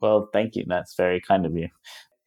Well, 0.00 0.28
thank 0.32 0.56
you. 0.56 0.64
That's 0.66 0.94
very 0.94 1.20
kind 1.20 1.46
of 1.46 1.56
you 1.56 1.68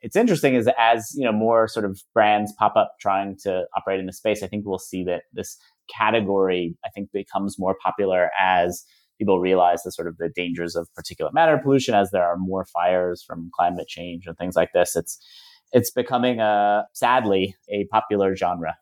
it's 0.05 0.15
interesting 0.15 0.53
is 0.53 0.69
as 0.77 1.12
you 1.15 1.25
know 1.25 1.31
more 1.31 1.67
sort 1.67 1.84
of 1.84 1.99
brands 2.13 2.53
pop 2.60 2.75
up 2.75 2.93
trying 2.99 3.36
to 3.36 3.65
operate 3.75 3.99
in 3.99 4.05
the 4.05 4.13
space 4.13 4.43
i 4.43 4.47
think 4.47 4.63
we'll 4.65 4.77
see 4.77 5.03
that 5.03 5.23
this 5.34 5.58
category 5.93 6.76
i 6.86 6.89
think 6.89 7.12
becomes 7.12 7.58
more 7.60 7.76
popular 7.84 8.30
as 8.39 8.86
people 9.17 9.39
realize 9.39 9.84
the 9.84 9.91
sort 9.91 10.08
of 10.08 10.17
the 10.17 10.30
dangers 10.30 10.76
of 10.76 10.88
particulate 10.98 11.34
matter 11.34 11.58
pollution 11.58 11.95
as 11.95 12.12
there 12.12 12.24
are 12.24 12.38
more 12.38 12.65
fires 12.65 13.24
from 13.24 13.50
climate 13.56 13.88
change 13.88 14.26
and 14.28 14.38
things 14.38 14.56
like 14.56 14.71
this. 14.74 14.95
It's 14.95 15.19
it's 15.71 15.91
becoming 15.91 16.39
a 16.39 16.86
sadly 16.93 17.56
a 17.69 17.86
popular 17.86 18.36
genre. 18.36 18.78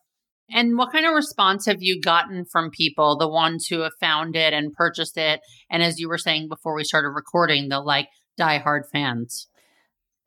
And 0.49 0.77
what 0.77 0.91
kind 0.91 1.05
of 1.05 1.13
response 1.13 1.65
have 1.65 1.81
you 1.81 1.99
gotten 1.99 2.45
from 2.45 2.69
people 2.69 3.17
the 3.17 3.29
ones 3.29 3.67
who 3.67 3.79
have 3.79 3.93
found 3.99 4.35
it 4.35 4.53
and 4.53 4.73
purchased 4.73 5.17
it? 5.17 5.39
And 5.69 5.81
as 5.81 5.99
you 5.99 6.09
were 6.09 6.17
saying 6.17 6.49
before 6.49 6.75
we 6.75 6.83
started 6.83 7.09
recording 7.09 7.69
the 7.69 7.79
like 7.79 8.09
die-hard 8.37 8.83
fans. 8.91 9.47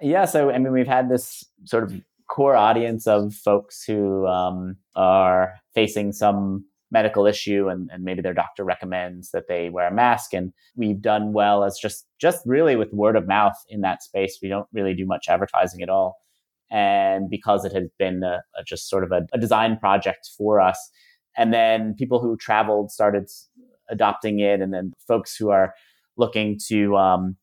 Yeah, 0.01 0.25
so 0.25 0.51
I 0.51 0.59
mean, 0.59 0.73
we've 0.73 0.87
had 0.87 1.09
this 1.09 1.45
sort 1.65 1.85
of 1.85 2.01
core 2.29 2.57
audience 2.57 3.07
of 3.07 3.35
folks 3.35 3.85
who 3.85 4.27
um, 4.27 4.77
are 4.95 5.55
facing 5.75 6.12
some 6.12 6.65
medical 6.91 7.27
issue 7.27 7.69
and, 7.69 7.91
and 7.93 8.05
maybe 8.05 8.23
their 8.23 8.35
doctor 8.35 8.65
recommends 8.65 9.31
that 9.33 9.49
they 9.49 9.69
wear 9.71 9.89
a 9.89 9.95
mask. 9.95 10.33
And 10.33 10.53
we've 10.77 11.01
done 11.01 11.33
well 11.33 11.65
as 11.65 11.79
just 11.81 12.07
just 12.21 12.43
really 12.47 12.77
with 12.77 12.93
word 12.93 13.17
of 13.17 13.27
mouth 13.27 13.57
in 13.69 13.81
that 13.81 14.03
space. 14.03 14.39
We 14.41 14.49
don't 14.49 14.69
really 14.73 14.95
do 14.95 15.07
much 15.07 15.27
advertising 15.29 15.83
at 15.83 15.89
all. 15.89 16.17
And 16.71 17.29
because 17.31 17.65
it 17.65 17.73
has 17.73 17.89
been 17.99 18.23
a, 18.23 18.43
a 18.59 18.65
just 18.65 18.89
sort 18.89 19.05
of 19.05 19.12
a, 19.12 19.27
a, 19.33 19.39
design 19.39 19.79
project 19.79 20.31
for 20.37 20.61
us. 20.61 20.91
And 21.37 21.53
then 21.53 21.95
people 21.95 22.21
who 22.21 22.37
traveled 22.37 22.91
started 22.91 23.29
adopting 23.89 24.41
it. 24.41 24.61
And 24.61 24.73
then 24.73 24.93
folks 25.07 25.37
who 25.37 25.51
are 25.51 25.75
looking 26.17 26.59
to 26.69 26.97
um, 26.97 27.37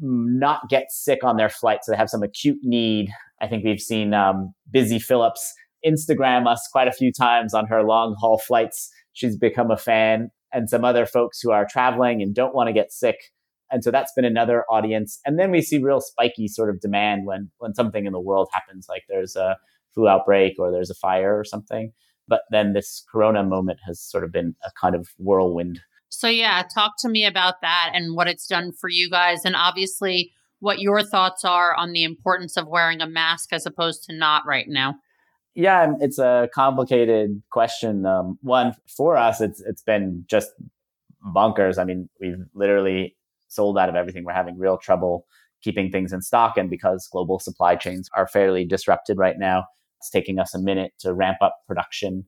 not 0.00 0.68
get 0.68 0.86
sick 0.90 1.24
on 1.24 1.36
their 1.36 1.48
flight. 1.48 1.80
So 1.82 1.92
they 1.92 1.98
have 1.98 2.10
some 2.10 2.22
acute 2.22 2.58
need. 2.62 3.10
I 3.40 3.46
think 3.46 3.64
we've 3.64 3.80
seen 3.80 4.14
um, 4.14 4.52
Busy 4.70 4.98
Philipps 4.98 5.54
Instagram 5.86 6.50
us 6.50 6.68
quite 6.72 6.88
a 6.88 6.92
few 6.92 7.12
times 7.12 7.54
on 7.54 7.66
her 7.66 7.82
long 7.82 8.16
haul 8.18 8.38
flights. 8.38 8.90
She's 9.12 9.36
become 9.36 9.70
a 9.70 9.76
fan, 9.76 10.30
and 10.52 10.68
some 10.68 10.84
other 10.84 11.06
folks 11.06 11.40
who 11.40 11.50
are 11.50 11.66
traveling 11.68 12.22
and 12.22 12.34
don't 12.34 12.54
want 12.54 12.68
to 12.68 12.72
get 12.72 12.92
sick. 12.92 13.16
And 13.70 13.84
so 13.84 13.90
that's 13.90 14.12
been 14.14 14.24
another 14.24 14.64
audience. 14.70 15.20
And 15.26 15.38
then 15.38 15.50
we 15.50 15.60
see 15.60 15.78
real 15.78 16.00
spiky 16.00 16.48
sort 16.48 16.70
of 16.70 16.80
demand 16.80 17.26
when 17.26 17.50
when 17.58 17.74
something 17.74 18.06
in 18.06 18.12
the 18.12 18.20
world 18.20 18.48
happens, 18.52 18.86
like 18.88 19.02
there's 19.08 19.36
a 19.36 19.56
flu 19.94 20.08
outbreak 20.08 20.54
or 20.58 20.70
there's 20.70 20.90
a 20.90 20.94
fire 20.94 21.38
or 21.38 21.44
something. 21.44 21.92
But 22.26 22.42
then 22.50 22.72
this 22.72 23.04
corona 23.10 23.42
moment 23.42 23.78
has 23.86 24.00
sort 24.00 24.24
of 24.24 24.32
been 24.32 24.54
a 24.64 24.70
kind 24.80 24.94
of 24.94 25.08
whirlwind 25.18 25.80
so, 26.08 26.28
yeah, 26.28 26.62
talk 26.74 26.94
to 27.00 27.08
me 27.08 27.24
about 27.24 27.60
that 27.62 27.90
and 27.94 28.14
what 28.14 28.28
it's 28.28 28.46
done 28.46 28.72
for 28.72 28.88
you 28.88 29.10
guys. 29.10 29.44
And 29.44 29.54
obviously, 29.54 30.32
what 30.60 30.80
your 30.80 31.02
thoughts 31.02 31.44
are 31.44 31.74
on 31.74 31.92
the 31.92 32.04
importance 32.04 32.56
of 32.56 32.66
wearing 32.66 33.00
a 33.00 33.06
mask 33.06 33.52
as 33.52 33.66
opposed 33.66 34.04
to 34.04 34.16
not 34.16 34.46
right 34.46 34.66
now. 34.68 34.96
Yeah, 35.54 35.94
it's 36.00 36.18
a 36.18 36.48
complicated 36.54 37.42
question. 37.50 38.06
Um, 38.06 38.38
one 38.42 38.74
for 38.86 39.16
us, 39.16 39.40
it's 39.40 39.60
it's 39.60 39.82
been 39.82 40.24
just 40.28 40.52
bonkers. 41.34 41.78
I 41.78 41.84
mean, 41.84 42.08
we've 42.20 42.44
literally 42.54 43.16
sold 43.48 43.78
out 43.78 43.88
of 43.88 43.96
everything. 43.96 44.24
We're 44.24 44.32
having 44.32 44.58
real 44.58 44.78
trouble 44.78 45.26
keeping 45.60 45.90
things 45.90 46.12
in 46.12 46.22
stock, 46.22 46.56
and 46.56 46.70
because 46.70 47.08
global 47.10 47.40
supply 47.40 47.74
chains 47.74 48.08
are 48.16 48.28
fairly 48.28 48.64
disrupted 48.64 49.18
right 49.18 49.36
now, 49.38 49.64
it's 49.98 50.10
taking 50.10 50.38
us 50.38 50.54
a 50.54 50.60
minute 50.60 50.92
to 51.00 51.12
ramp 51.12 51.38
up 51.40 51.56
production 51.66 52.24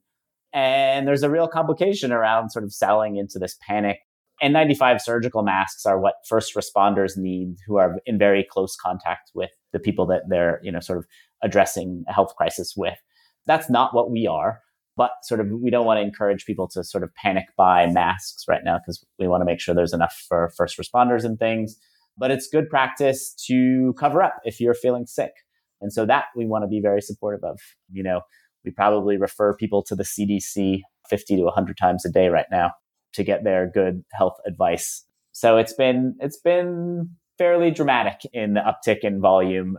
and 0.53 1.07
there's 1.07 1.23
a 1.23 1.31
real 1.31 1.49
complication 1.49 2.13
around 2.13 2.51
sort 2.51 2.65
of 2.65 2.73
selling 2.73 3.17
into 3.17 3.39
this 3.39 3.57
panic. 3.67 3.99
N95 4.43 5.01
surgical 5.01 5.43
masks 5.43 5.85
are 5.85 6.01
what 6.01 6.15
first 6.27 6.55
responders 6.55 7.17
need 7.17 7.57
who 7.67 7.77
are 7.77 7.97
in 8.07 8.19
very 8.19 8.47
close 8.49 8.75
contact 8.77 9.31
with 9.35 9.51
the 9.73 9.79
people 9.79 10.07
that 10.07 10.23
they're, 10.29 10.61
you 10.63 10.73
know, 10.73 10.81
sort 10.81 10.99
of 10.99 11.07
addressing 11.43 12.05
a 12.09 12.13
health 12.13 12.35
crisis 12.37 12.75
with. 12.77 12.99
That's 13.47 13.69
not 13.69 13.95
what 13.95 14.11
we 14.11 14.27
are, 14.27 14.61
but 14.97 15.11
sort 15.23 15.41
of 15.41 15.49
we 15.51 15.71
don't 15.71 15.87
want 15.87 15.99
to 15.99 16.03
encourage 16.03 16.47
people 16.47 16.69
to 16.69 16.83
sort 16.83 17.05
of 17.05 17.15
panic 17.15 17.47
buy 17.57 17.87
masks 17.87 18.45
right 18.49 18.63
now 18.65 18.79
because 18.79 19.05
we 19.19 19.29
want 19.29 19.43
to 19.43 19.47
make 19.47 19.61
sure 19.61 19.75
there's 19.75 19.93
enough 19.93 20.25
for 20.29 20.51
first 20.57 20.79
responders 20.79 21.25
and 21.25 21.39
things. 21.39 21.77
But 22.17 22.31
it's 22.31 22.49
good 22.49 22.69
practice 22.69 23.35
to 23.47 23.95
cover 23.99 24.23
up 24.23 24.37
if 24.45 24.61
you're 24.61 24.75
feeling 24.75 25.07
sick. 25.07 25.33
And 25.81 25.93
so 25.93 26.05
that 26.07 26.25
we 26.37 26.47
want 26.47 26.65
to 26.65 26.69
be 26.69 26.81
very 26.81 27.01
supportive 27.01 27.45
of. 27.45 27.59
You 27.91 28.03
know, 28.03 28.21
we 28.65 28.71
probably 28.71 29.17
refer 29.17 29.55
people 29.55 29.83
to 29.85 29.95
the 29.95 30.03
CDC 30.03 30.83
50 31.09 31.37
to 31.37 31.43
100 31.43 31.77
times 31.77 32.05
a 32.05 32.11
day 32.11 32.29
right 32.29 32.47
now 32.51 32.73
to 33.15 33.25
get 33.25 33.45
their 33.45 33.71
good 33.73 34.05
health 34.13 34.37
advice. 34.47 35.05
So 35.33 35.57
it's 35.57 35.73
been 35.73 36.17
it's 36.21 36.39
been 36.39 37.11
fairly 37.39 37.71
dramatic 37.71 38.21
in 38.33 38.55
the 38.55 38.61
uptick 38.61 38.99
in 39.01 39.21
volume. 39.21 39.79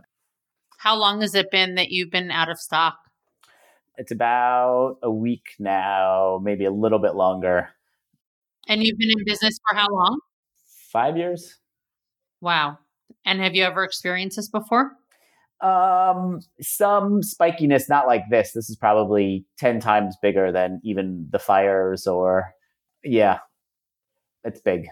How 0.78 0.96
long 0.96 1.20
has 1.20 1.34
it 1.34 1.50
been 1.50 1.76
that 1.76 1.90
you've 1.90 2.10
been 2.10 2.30
out 2.30 2.50
of 2.50 2.58
stock? 2.58 2.98
It's 3.96 4.10
about 4.10 4.96
a 5.02 5.10
week 5.10 5.54
now, 5.58 6.40
maybe 6.42 6.64
a 6.64 6.70
little 6.70 6.98
bit 6.98 7.14
longer. 7.14 7.68
And 8.68 8.82
you've 8.82 8.98
been 8.98 9.10
in 9.10 9.24
business 9.24 9.58
for 9.68 9.76
how 9.76 9.86
long? 9.90 10.20
Five 10.90 11.16
years. 11.16 11.58
Wow. 12.40 12.78
And 13.24 13.40
have 13.40 13.54
you 13.54 13.64
ever 13.64 13.84
experienced 13.84 14.36
this 14.36 14.48
before? 14.48 14.92
Um, 15.62 16.40
some 16.60 17.20
spikiness, 17.20 17.88
not 17.88 18.06
like 18.06 18.24
this. 18.30 18.52
This 18.52 18.68
is 18.68 18.76
probably 18.76 19.44
10 19.58 19.78
times 19.80 20.16
bigger 20.20 20.50
than 20.50 20.80
even 20.82 21.28
the 21.30 21.38
fires 21.38 22.06
or, 22.06 22.52
yeah, 23.04 23.38
it's 24.44 24.60
big. 24.60 24.88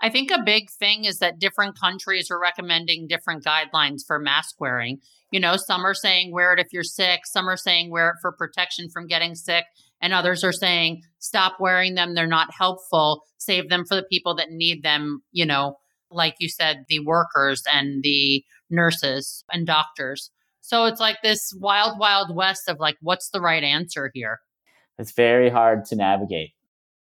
I 0.00 0.10
think 0.10 0.30
a 0.30 0.42
big 0.44 0.70
thing 0.70 1.04
is 1.06 1.18
that 1.20 1.38
different 1.38 1.78
countries 1.80 2.30
are 2.30 2.38
recommending 2.38 3.06
different 3.08 3.42
guidelines 3.42 4.00
for 4.06 4.18
mask 4.18 4.60
wearing. 4.60 4.98
You 5.30 5.40
know, 5.40 5.56
some 5.56 5.84
are 5.84 5.94
saying 5.94 6.30
wear 6.30 6.52
it 6.52 6.60
if 6.60 6.72
you're 6.72 6.82
sick, 6.82 7.20
some 7.24 7.48
are 7.48 7.56
saying 7.56 7.90
wear 7.90 8.10
it 8.10 8.16
for 8.20 8.30
protection 8.30 8.90
from 8.90 9.06
getting 9.06 9.34
sick, 9.34 9.64
and 10.02 10.12
others 10.12 10.44
are 10.44 10.52
saying 10.52 11.02
stop 11.20 11.56
wearing 11.58 11.94
them. 11.94 12.14
They're 12.14 12.26
not 12.26 12.48
helpful. 12.56 13.22
Save 13.38 13.70
them 13.70 13.84
for 13.86 13.94
the 13.94 14.02
people 14.02 14.34
that 14.36 14.50
need 14.50 14.82
them, 14.82 15.22
you 15.32 15.46
know, 15.46 15.78
like 16.10 16.34
you 16.38 16.48
said, 16.48 16.84
the 16.88 17.00
workers 17.00 17.62
and 17.72 18.02
the 18.02 18.44
nurses 18.74 19.44
and 19.52 19.66
doctors. 19.66 20.30
So 20.60 20.86
it's 20.86 21.00
like 21.00 21.18
this 21.22 21.52
wild, 21.60 21.98
wild 21.98 22.34
west 22.34 22.68
of 22.68 22.78
like, 22.80 22.96
what's 23.00 23.30
the 23.30 23.40
right 23.40 23.62
answer 23.62 24.10
here? 24.14 24.40
It's 24.98 25.12
very 25.12 25.50
hard 25.50 25.84
to 25.86 25.96
navigate. 25.96 26.50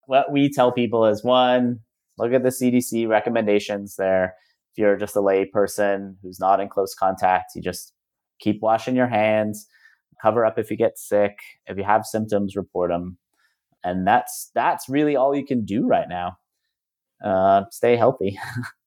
What 0.07 0.33
we 0.33 0.51
tell 0.51 0.73
people 0.73 1.07
is 1.07 1.25
one, 1.25 1.81
look 2.19 2.33
at 2.33 2.43
the 2.43 2.51
CDC 2.51 3.09
recommendations 3.09 3.97
there. 3.97 4.35
If 4.73 4.79
you're 4.79 4.97
just 4.97 5.17
a 5.17 5.21
lay 5.21 5.45
person 5.45 6.19
who's 6.23 6.41
not 6.41 6.61
in 6.61 6.69
close 6.69 6.95
contact, 6.95 7.53
you 7.55 7.63
just 7.63 7.93
keep 8.41 8.61
washing 8.61 8.97
your 8.97 9.07
hands, 9.07 9.67
cover 10.21 10.45
up 10.45 10.59
if 10.59 10.71
you 10.71 10.77
get 10.77 10.99
sick. 10.99 11.39
If 11.67 11.77
you 11.77 11.85
have 11.85 12.05
symptoms, 12.05 12.57
report 12.57 12.91
them. 12.91 13.19
And 13.85 14.07
that's 14.07 14.51
that's 14.55 14.89
really 14.89 15.17
all 15.17 15.35
you 15.35 15.47
can 15.47 15.65
do 15.65 15.87
right 15.87 16.09
now. 16.09 16.37
Uh, 17.25 17.65
stay 17.71 17.97
healthy. 17.97 18.39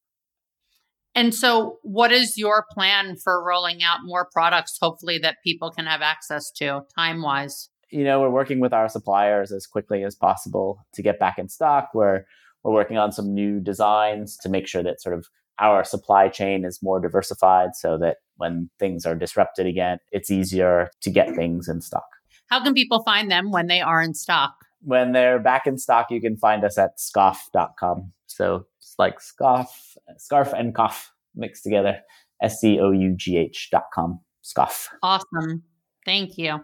and 1.14 1.36
so, 1.36 1.80
what 1.84 2.12
is 2.12 2.38
your 2.38 2.66
plan 2.72 3.18
for 3.18 3.44
rolling 3.44 3.84
out 3.84 4.00
more 4.04 4.30
products, 4.32 4.78
hopefully, 4.82 5.18
that 5.20 5.38
people 5.44 5.70
can 5.70 5.86
have 5.86 6.02
access 6.02 6.50
to 6.52 6.82
time 6.96 7.22
wise? 7.22 7.70
You 7.90 8.06
know, 8.06 8.22
we're 8.22 8.30
working 8.30 8.62
with 8.62 8.72
our 8.72 8.88
suppliers 8.88 9.52
as 9.52 9.68
quickly 9.68 10.04
as 10.04 10.16
possible 10.16 10.86
to 10.94 11.02
get 11.02 11.20
back 11.20 11.38
in 11.38 11.50
stock. 11.50 11.90
We're 11.94 12.24
we're 12.64 12.74
working 12.74 12.98
on 12.98 13.12
some 13.12 13.34
new 13.34 13.60
designs 13.60 14.38
to 14.38 14.50
make 14.50 14.68
sure 14.68 14.84
that 14.84 15.02
sort 15.02 15.16
of 15.16 15.28
our 15.60 15.84
supply 15.84 16.30
chain 16.30 16.64
is 16.64 16.82
more 16.82 17.00
diversified 17.00 17.76
so 17.76 17.98
that 17.98 18.18
when 18.38 18.70
things 18.80 19.06
are 19.06 19.16
disrupted 19.16 19.66
again, 19.66 19.98
it's 20.12 20.32
easier 20.32 20.90
to 21.02 21.10
get 21.10 21.36
things 21.36 21.68
in 21.68 21.82
stock. 21.82 22.08
How 22.48 22.64
can 22.64 22.74
people 22.74 23.04
find 23.04 23.30
them 23.30 23.52
when 23.52 23.68
they 23.68 23.82
are 23.82 24.02
in 24.02 24.14
stock? 24.14 24.54
When 24.82 25.12
they're 25.12 25.40
back 25.40 25.68
in 25.68 25.78
stock, 25.78 26.10
you 26.10 26.22
can 26.22 26.38
find 26.38 26.64
us 26.64 26.78
at 26.78 27.00
scough.com. 27.00 28.12
So 28.28 28.66
it's 28.92 29.00
like 29.00 29.22
scough, 29.22 29.96
scarf 30.18 30.52
and 30.54 30.76
cough 30.76 31.14
mixed 31.34 31.64
together. 31.64 32.02
S 32.44 32.60
C 32.60 32.78
O 32.80 32.92
U 32.92 33.16
G 33.16 33.38
H 33.38 33.70
dot 33.72 33.86
com. 33.94 34.20
Scough. 34.42 34.90
Awesome. 35.02 35.64
Thank 36.06 36.38
you. 36.38 36.60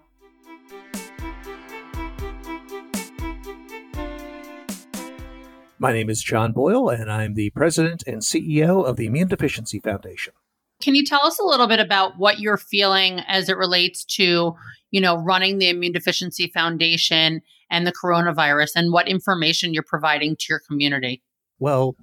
My 5.80 5.94
name 5.94 6.10
is 6.10 6.22
John 6.22 6.52
Boyle, 6.52 6.90
and 6.90 7.10
I'm 7.10 7.36
the 7.36 7.52
president 7.52 8.04
and 8.08 8.22
CEO 8.22 8.84
of 8.84 8.98
the 8.98 9.06
Immune 9.06 9.28
Deficiency 9.28 9.80
Foundation. 9.80 10.34
Can 10.82 10.96
you 10.96 11.06
tell 11.06 11.24
us 11.26 11.40
a 11.40 11.46
little 11.46 11.68
bit 11.68 11.80
about 11.80 12.18
what 12.18 12.40
you're 12.40 12.58
feeling 12.58 13.20
as 13.28 13.48
it 13.48 13.58
relates 13.58 14.04
to, 14.16 14.56
you 14.90 15.00
know, 15.00 15.18
running 15.18 15.60
the 15.60 15.70
Immune 15.70 15.94
Deficiency 15.94 16.48
Foundation 16.48 17.42
and 17.70 17.86
the 17.86 17.94
coronavirus 17.94 18.72
and 18.76 18.92
what 18.92 19.08
information 19.08 19.74
you're 19.74 19.84
providing 19.84 20.36
to 20.36 20.46
your 20.50 20.60
community? 20.68 21.22
Well, 21.60 21.96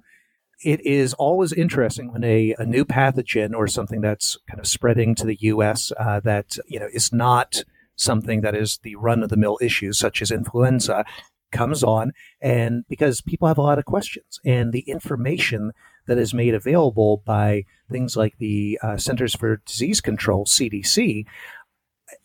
it 0.63 0.85
is 0.85 1.13
always 1.15 1.53
interesting 1.53 2.11
when 2.11 2.23
a, 2.23 2.55
a 2.57 2.65
new 2.65 2.85
pathogen 2.85 3.53
or 3.53 3.67
something 3.67 4.01
that's 4.01 4.37
kind 4.49 4.59
of 4.59 4.67
spreading 4.67 5.15
to 5.15 5.25
the 5.25 5.37
U.S. 5.41 5.91
Uh, 5.99 6.19
that 6.21 6.57
you 6.67 6.79
know 6.79 6.87
is 6.93 7.11
not 7.11 7.63
something 7.95 8.41
that 8.41 8.55
is 8.55 8.79
the 8.83 8.95
run 8.95 9.23
of 9.23 9.29
the 9.29 9.37
mill 9.37 9.57
issues 9.61 9.97
such 9.97 10.21
as 10.21 10.31
influenza 10.31 11.05
comes 11.51 11.83
on 11.83 12.11
and 12.41 12.83
because 12.89 13.21
people 13.21 13.47
have 13.47 13.57
a 13.57 13.61
lot 13.61 13.79
of 13.79 13.85
questions 13.85 14.41
and 14.43 14.73
the 14.73 14.81
information 14.81 15.71
that 16.05 16.17
is 16.17 16.33
made 16.33 16.53
available 16.53 17.23
by 17.25 17.63
things 17.89 18.17
like 18.17 18.37
the 18.37 18.77
uh, 18.83 18.97
Centers 18.97 19.35
for 19.35 19.61
Disease 19.65 20.01
Control 20.01 20.45
CDC 20.45 21.25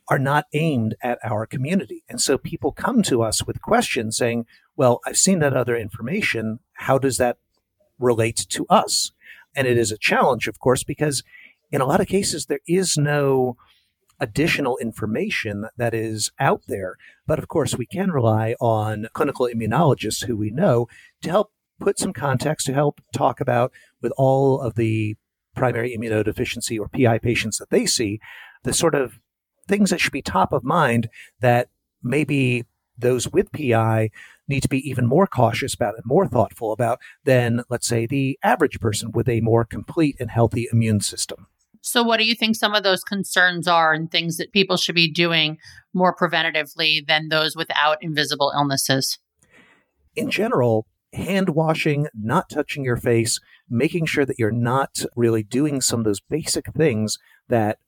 are 0.09 0.19
not 0.19 0.47
aimed 0.53 0.97
at 1.03 1.19
our 1.25 1.47
community. 1.47 2.05
And 2.09 2.21
so 2.21 2.37
people 2.37 2.73
come 2.73 3.03
to 3.05 3.23
us 3.23 3.47
with 3.47 3.63
questions 3.63 4.17
saying, 4.17 4.47
well, 4.77 5.01
I've 5.07 5.17
seen 5.17 5.39
that 5.39 5.57
other 5.57 5.77
information. 5.77 6.59
How 6.73 6.99
does 6.99 7.17
that 7.19 7.39
relate 8.01 8.47
to 8.51 8.67
us? 8.69 9.13
And 9.55 9.67
it 9.67 9.73
mm-hmm. 9.73 9.81
is 9.81 9.93
a 9.93 9.99
challenge, 9.99 10.49
of 10.49 10.59
course, 10.59 10.83
because 10.85 11.23
in 11.71 11.81
a 11.81 11.87
lot 11.87 12.01
of 12.01 12.09
cases, 12.09 12.47
there 12.47 12.61
is 12.67 12.97
no 12.97 13.57
additional 14.19 14.77
information 14.79 15.67
that 15.77 15.95
is 15.95 16.31
out 16.39 16.63
there. 16.69 16.97
But 17.27 17.39
of 17.39 17.49
course, 17.49 17.77
we 17.77 17.87
can 17.87 18.11
rely 18.11 18.55
on 18.61 19.09
clinical 19.15 19.49
immunologists 19.53 20.27
who 20.27 20.37
we 20.37 20.51
know 20.51 20.89
to 21.23 21.31
help 21.31 21.53
put 21.81 21.99
some 21.99 22.13
context, 22.13 22.67
to 22.67 22.75
help 22.75 23.01
talk 23.15 23.41
about 23.41 23.73
with 24.03 24.13
all 24.19 24.61
of 24.61 24.75
the 24.75 25.17
primary 25.57 25.97
immunodeficiency 25.97 26.79
or 26.79 26.89
PI 26.89 27.19
patients 27.19 27.59
that 27.59 27.71
they 27.71 27.87
see, 27.87 28.21
the 28.63 28.75
sort 28.75 28.95
of 28.95 29.19
things 29.67 29.91
that 29.91 30.01
should 30.01 30.13
be 30.13 30.23
top 30.23 30.53
of 30.53 30.63
mind 30.63 31.09
that 31.41 31.69
maybe 32.03 32.67
those 32.99 33.33
with 33.33 33.51
PI 33.53 34.11
need 34.51 34.63
to 34.63 34.69
be 34.69 34.87
even 34.89 35.07
more 35.07 35.27
cautious 35.27 35.73
about 35.73 35.95
and 35.95 36.05
more 36.05 36.27
thoughtful 36.27 36.73
about 36.73 37.01
than, 37.25 37.63
let's 37.71 37.87
say, 37.87 38.07
the 38.07 38.39
average 38.43 38.81
person 38.81 39.13
with 39.13 39.29
a 39.29 39.41
more 39.41 39.65
complete 39.65 40.17
and 40.21 40.31
healthy 40.31 40.69
immune 40.73 41.01
system. 41.01 41.47
So, 41.81 42.03
what 42.03 42.19
do 42.19 42.25
you 42.25 42.35
think 42.35 42.57
some 42.57 42.75
of 42.75 42.83
those 42.83 43.03
concerns 43.03 43.67
are 43.67 43.95
and 43.95 44.11
things 44.11 44.37
that 44.37 44.53
people 44.53 44.77
should 44.77 44.95
be 44.95 45.11
doing 45.11 45.57
more 45.95 46.15
preventatively 46.15 47.07
than 47.07 47.29
those 47.29 47.57
without 47.57 48.03
invisible 48.03 48.53
illnesses? 48.55 49.19
In 50.15 50.31
general, 50.31 50.87
hand 51.13 51.51
washing, 51.51 52.09
not 52.15 52.51
touching 52.51 52.85
your 52.85 52.97
face, 52.97 53.41
making 53.69 54.07
sure 54.07 54.27
that 54.27 54.39
you're 54.39 54.51
not 54.51 55.05
really 55.17 55.43
doing 55.43 55.81
some 55.81 56.01
of 56.01 56.05
those 56.05 56.21
basic 56.21 56.73
things 56.75 57.19
that 57.49 57.79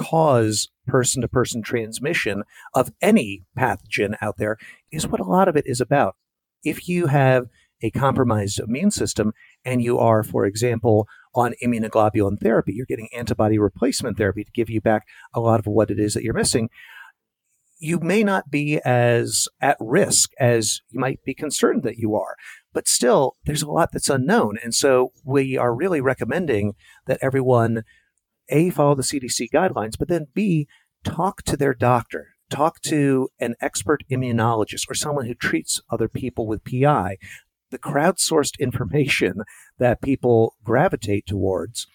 cause 0.00 0.70
person 0.86 1.20
to 1.20 1.28
person 1.28 1.62
transmission 1.62 2.42
of 2.74 2.90
any 3.02 3.44
pathogen 3.56 4.16
out 4.22 4.38
there 4.38 4.56
is 4.90 5.06
what 5.06 5.20
a 5.20 5.24
lot 5.24 5.46
of 5.46 5.56
it 5.56 5.66
is 5.66 5.80
about. 5.80 6.16
If 6.64 6.88
you 6.88 7.06
have 7.08 7.46
a 7.82 7.90
compromised 7.90 8.58
immune 8.58 8.90
system 8.90 9.32
and 9.64 9.82
you 9.82 9.98
are, 9.98 10.22
for 10.22 10.46
example, 10.46 11.06
on 11.34 11.54
immunoglobulin 11.62 12.40
therapy, 12.40 12.72
you're 12.72 12.86
getting 12.86 13.08
antibody 13.14 13.58
replacement 13.58 14.16
therapy 14.16 14.42
to 14.42 14.50
give 14.52 14.70
you 14.70 14.80
back 14.80 15.06
a 15.34 15.40
lot 15.40 15.60
of 15.60 15.66
what 15.66 15.90
it 15.90 16.00
is 16.00 16.14
that 16.14 16.22
you're 16.22 16.34
missing. 16.34 16.70
You 17.78 17.98
may 18.00 18.22
not 18.22 18.50
be 18.50 18.78
as 18.84 19.48
at 19.60 19.76
risk 19.80 20.30
as 20.38 20.80
you 20.88 20.98
might 20.98 21.22
be 21.24 21.34
concerned 21.34 21.82
that 21.82 21.96
you 21.96 22.14
are, 22.14 22.36
but 22.72 22.88
still, 22.88 23.36
there's 23.44 23.62
a 23.62 23.70
lot 23.70 23.90
that's 23.92 24.10
unknown. 24.10 24.58
And 24.62 24.74
so 24.74 25.12
we 25.24 25.56
are 25.56 25.74
really 25.74 26.00
recommending 26.00 26.74
that 27.06 27.18
everyone 27.22 27.84
A, 28.50 28.70
follow 28.70 28.94
the 28.94 29.02
CDC 29.02 29.48
guidelines, 29.52 29.98
but 29.98 30.08
then 30.08 30.28
B, 30.34 30.68
talk 31.04 31.42
to 31.42 31.56
their 31.56 31.74
doctor, 31.74 32.34
talk 32.50 32.80
to 32.82 33.28
an 33.38 33.54
expert 33.60 34.02
immunologist 34.10 34.90
or 34.90 34.94
someone 34.94 35.26
who 35.26 35.34
treats 35.34 35.80
other 35.90 36.08
people 36.08 36.46
with 36.46 36.64
PI 36.64 37.16
the 37.70 37.78
crowdsourced 37.78 38.58
information 38.58 39.42
that 39.78 40.02
people 40.02 40.54
gravitate 40.62 41.26
towards 41.26 41.86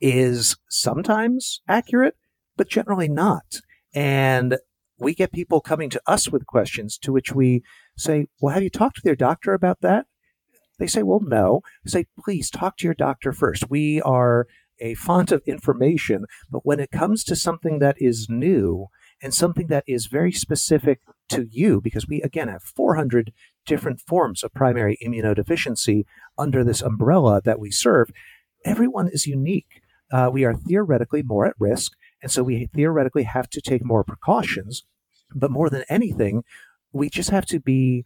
is 0.00 0.56
sometimes 0.68 1.60
accurate, 1.68 2.16
but 2.56 2.68
generally 2.68 3.08
not. 3.08 3.60
And 3.94 4.58
we 4.98 5.14
get 5.14 5.32
people 5.32 5.60
coming 5.60 5.90
to 5.90 6.02
us 6.06 6.28
with 6.30 6.46
questions 6.46 6.98
to 6.98 7.12
which 7.12 7.32
we 7.32 7.62
say, 7.96 8.26
Well, 8.40 8.54
have 8.54 8.62
you 8.62 8.70
talked 8.70 8.96
to 8.96 9.02
their 9.04 9.16
doctor 9.16 9.52
about 9.52 9.80
that? 9.82 10.06
They 10.78 10.86
say, 10.86 11.02
Well, 11.02 11.20
no. 11.22 11.60
Say, 11.86 12.06
Please 12.18 12.50
talk 12.50 12.78
to 12.78 12.84
your 12.84 12.94
doctor 12.94 13.32
first. 13.32 13.70
We 13.70 14.00
are 14.02 14.46
a 14.80 14.94
font 14.94 15.32
of 15.32 15.42
information, 15.46 16.26
but 16.50 16.64
when 16.64 16.80
it 16.80 16.90
comes 16.90 17.24
to 17.24 17.36
something 17.36 17.78
that 17.78 17.96
is 17.98 18.28
new 18.28 18.86
and 19.22 19.32
something 19.34 19.68
that 19.68 19.84
is 19.86 20.06
very 20.06 20.32
specific 20.32 21.00
to 21.28 21.46
you, 21.50 21.80
because 21.80 22.06
we 22.06 22.20
again 22.22 22.48
have 22.48 22.62
400 22.62 23.32
different 23.64 24.00
forms 24.00 24.44
of 24.44 24.54
primary 24.54 24.98
immunodeficiency 25.04 26.04
under 26.38 26.62
this 26.62 26.82
umbrella 26.82 27.40
that 27.44 27.58
we 27.58 27.70
serve, 27.70 28.10
everyone 28.64 29.08
is 29.08 29.26
unique. 29.26 29.82
Uh, 30.12 30.30
we 30.32 30.44
are 30.44 30.54
theoretically 30.54 31.22
more 31.22 31.46
at 31.46 31.54
risk, 31.58 31.92
and 32.22 32.30
so 32.30 32.42
we 32.42 32.68
theoretically 32.74 33.24
have 33.24 33.48
to 33.50 33.60
take 33.60 33.84
more 33.84 34.04
precautions. 34.04 34.84
But 35.34 35.50
more 35.50 35.68
than 35.68 35.84
anything, 35.88 36.44
we 36.92 37.10
just 37.10 37.30
have 37.30 37.46
to 37.46 37.58
be 37.58 38.04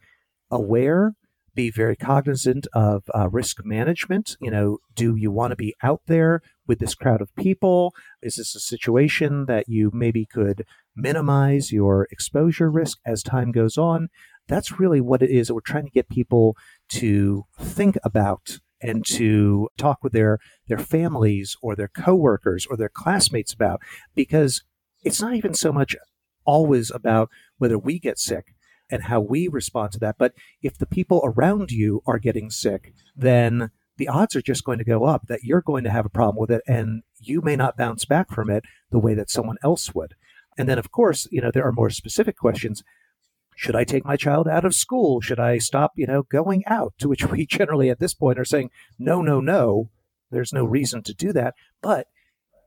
aware 0.49 1.13
be 1.53 1.69
very 1.69 1.95
cognizant 1.95 2.67
of 2.73 3.03
uh, 3.13 3.29
risk 3.29 3.65
management. 3.65 4.37
You 4.39 4.51
know, 4.51 4.77
do 4.95 5.15
you 5.15 5.31
want 5.31 5.51
to 5.51 5.55
be 5.55 5.75
out 5.83 6.01
there 6.07 6.41
with 6.71 6.79
this 6.79 6.95
crowd 6.95 7.19
of 7.19 7.35
people? 7.35 7.93
Is 8.21 8.37
this 8.37 8.55
a 8.55 8.59
situation 8.61 9.45
that 9.47 9.67
you 9.67 9.91
maybe 9.93 10.25
could 10.25 10.65
minimize 10.95 11.73
your 11.73 12.07
exposure 12.11 12.71
risk 12.71 12.97
as 13.05 13.21
time 13.21 13.51
goes 13.51 13.77
on? 13.77 14.07
That's 14.47 14.79
really 14.79 15.01
what 15.01 15.21
it 15.21 15.29
is 15.29 15.47
that 15.47 15.53
we're 15.53 15.59
trying 15.59 15.83
to 15.83 15.91
get 15.91 16.07
people 16.07 16.55
to 16.91 17.43
think 17.59 17.97
about 18.05 18.59
and 18.81 19.05
to 19.07 19.67
talk 19.77 20.01
with 20.01 20.13
their 20.13 20.39
their 20.69 20.77
families 20.77 21.57
or 21.61 21.75
their 21.75 21.89
coworkers 21.89 22.65
or 22.65 22.77
their 22.77 22.87
classmates 22.89 23.51
about 23.51 23.81
because 24.15 24.63
it's 25.03 25.21
not 25.21 25.35
even 25.35 25.53
so 25.53 25.73
much 25.73 25.93
always 26.45 26.89
about 26.89 27.29
whether 27.57 27.77
we 27.77 27.99
get 27.99 28.17
sick 28.17 28.55
and 28.89 29.03
how 29.03 29.19
we 29.19 29.49
respond 29.49 29.91
to 29.91 29.99
that. 29.99 30.15
But 30.17 30.33
if 30.61 30.77
the 30.77 30.85
people 30.85 31.21
around 31.25 31.69
you 31.69 32.01
are 32.07 32.17
getting 32.17 32.49
sick, 32.49 32.93
then 33.13 33.71
the 34.01 34.07
odds 34.07 34.35
are 34.35 34.41
just 34.41 34.63
going 34.63 34.79
to 34.79 34.83
go 34.83 35.05
up 35.05 35.27
that 35.27 35.43
you're 35.43 35.61
going 35.61 35.83
to 35.83 35.91
have 35.91 36.07
a 36.07 36.09
problem 36.09 36.41
with 36.41 36.49
it 36.49 36.63
and 36.67 37.03
you 37.19 37.39
may 37.39 37.55
not 37.55 37.77
bounce 37.77 38.03
back 38.03 38.31
from 38.31 38.49
it 38.49 38.63
the 38.89 38.97
way 38.97 39.13
that 39.13 39.29
someone 39.29 39.57
else 39.63 39.93
would. 39.93 40.15
And 40.57 40.67
then, 40.67 40.79
of 40.79 40.91
course, 40.91 41.27
you 41.29 41.39
know, 41.39 41.51
there 41.53 41.67
are 41.67 41.71
more 41.71 41.91
specific 41.91 42.35
questions. 42.35 42.83
Should 43.55 43.75
I 43.75 43.83
take 43.83 44.03
my 44.03 44.15
child 44.15 44.47
out 44.47 44.65
of 44.65 44.73
school? 44.73 45.21
Should 45.21 45.39
I 45.39 45.59
stop, 45.59 45.91
you 45.95 46.07
know, 46.07 46.23
going 46.23 46.63
out? 46.65 46.93
To 46.97 47.09
which 47.09 47.27
we 47.31 47.45
generally 47.45 47.91
at 47.91 47.99
this 47.99 48.15
point 48.15 48.39
are 48.39 48.45
saying, 48.45 48.71
no, 48.97 49.21
no, 49.21 49.39
no. 49.39 49.91
There's 50.31 50.51
no 50.51 50.65
reason 50.65 51.03
to 51.03 51.13
do 51.13 51.31
that. 51.33 51.53
But 51.83 52.07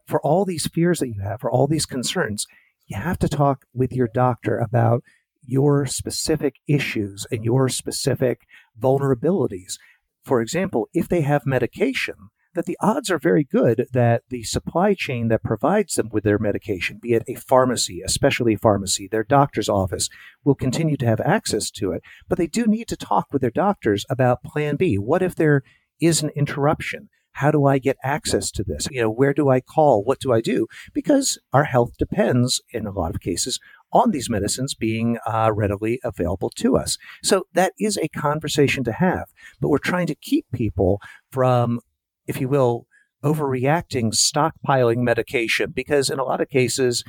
for 0.07 0.21
all 0.21 0.45
these 0.45 0.69
fears 0.69 1.01
that 1.01 1.09
you 1.09 1.21
have, 1.21 1.41
for 1.41 1.51
all 1.51 1.67
these 1.67 1.85
concerns, 1.85 2.47
you 2.87 2.97
have 2.97 3.19
to 3.19 3.29
talk 3.29 3.65
with 3.75 3.93
your 3.93 4.09
doctor 4.15 4.57
about 4.57 5.03
your 5.45 5.85
specific 5.85 6.61
issues 6.69 7.27
and 7.33 7.45
your 7.45 7.69
specific 7.69 8.47
vulnerabilities. 8.81 9.79
For 10.25 10.41
example, 10.41 10.89
if 10.95 11.09
they 11.09 11.21
have 11.23 11.47
medication, 11.47 12.15
that 12.55 12.67
the 12.67 12.79
odds 12.81 13.11
are 13.11 13.19
very 13.19 13.45
good 13.45 13.87
that 13.93 14.23
the 14.31 14.45
supply 14.45 14.95
chain 14.95 15.29
that 15.29 15.43
provides 15.43 15.95
them 15.95 16.09
with 16.13 16.25
their 16.25 16.39
medication, 16.39 16.99
be 17.03 17.13
it 17.13 17.25
a 17.29 17.35
pharmacy, 17.35 18.01
especially 18.01 18.55
a 18.55 18.59
pharmacy, 18.59 19.09
their 19.09 19.25
doctor's 19.25 19.69
office, 19.69 20.09
will 20.45 20.55
continue 20.55 20.97
to 20.97 21.07
have 21.07 21.21
access 21.21 21.71
to 21.73 21.93
it. 21.93 22.03
But 22.29 22.39
they 22.39 22.47
do 22.47 22.67
need 22.67 22.89
to 22.89 22.97
talk 22.97 23.27
with 23.33 23.43
their 23.43 23.51
doctors 23.51 24.07
about 24.09 24.45
plan 24.45 24.77
B. 24.77 24.97
What 24.97 25.23
if 25.23 25.35
there 25.35 25.63
is 26.01 26.23
an 26.23 26.31
interruption? 26.37 27.09
How 27.33 27.51
do 27.51 27.67
I 27.67 27.79
get 27.79 27.97
access 28.05 28.53
to 28.53 28.63
this? 28.63 28.87
You 28.93 29.03
know, 29.03 29.11
where 29.11 29.35
do 29.35 29.49
I 29.49 29.61
call? 29.61 30.05
What 30.05 30.21
do 30.21 30.33
I 30.33 30.41
do? 30.41 30.69
Because 30.93 31.37
our 31.53 31.65
health 31.65 31.97
depends, 31.99 32.61
in 32.71 32.87
a 32.87 32.93
lot 32.93 33.13
of 33.13 33.21
cases, 33.21 33.59
on 33.95 34.11
these 34.11 34.29
medicines 34.29 34.75
being 34.75 35.19
uh, 35.27 35.51
readily 35.55 36.01
available 36.05 36.51
to 36.51 36.77
us. 36.77 36.99
So 37.23 37.45
that 37.55 37.73
is 37.79 37.97
a 37.97 38.09
conversation 38.09 38.85
to 38.85 38.93
have, 38.93 39.29
but 39.61 39.69
we're 39.69 39.79
trying 39.79 40.09
to 40.09 40.17
keep 40.17 40.45
people 40.53 41.01
from, 41.31 41.81
if 42.27 42.41
you 42.41 42.49
will, 42.49 42.87
overreacting, 43.25 44.13
stockpiling 44.13 44.99
medication, 44.99 45.73
because 45.75 46.11
in 46.11 46.19
a 46.19 46.25
lot 46.25 46.43
of 46.43 46.49
cases, 46.51 47.05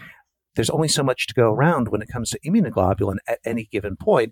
there's 0.55 0.69
only 0.69 0.87
so 0.87 1.03
much 1.03 1.27
to 1.27 1.33
go 1.33 1.51
around 1.51 1.89
when 1.89 2.01
it 2.01 2.07
comes 2.07 2.29
to 2.29 2.39
immunoglobulin 2.39 3.17
at 3.27 3.39
any 3.43 3.67
given 3.69 3.97
point. 3.97 4.31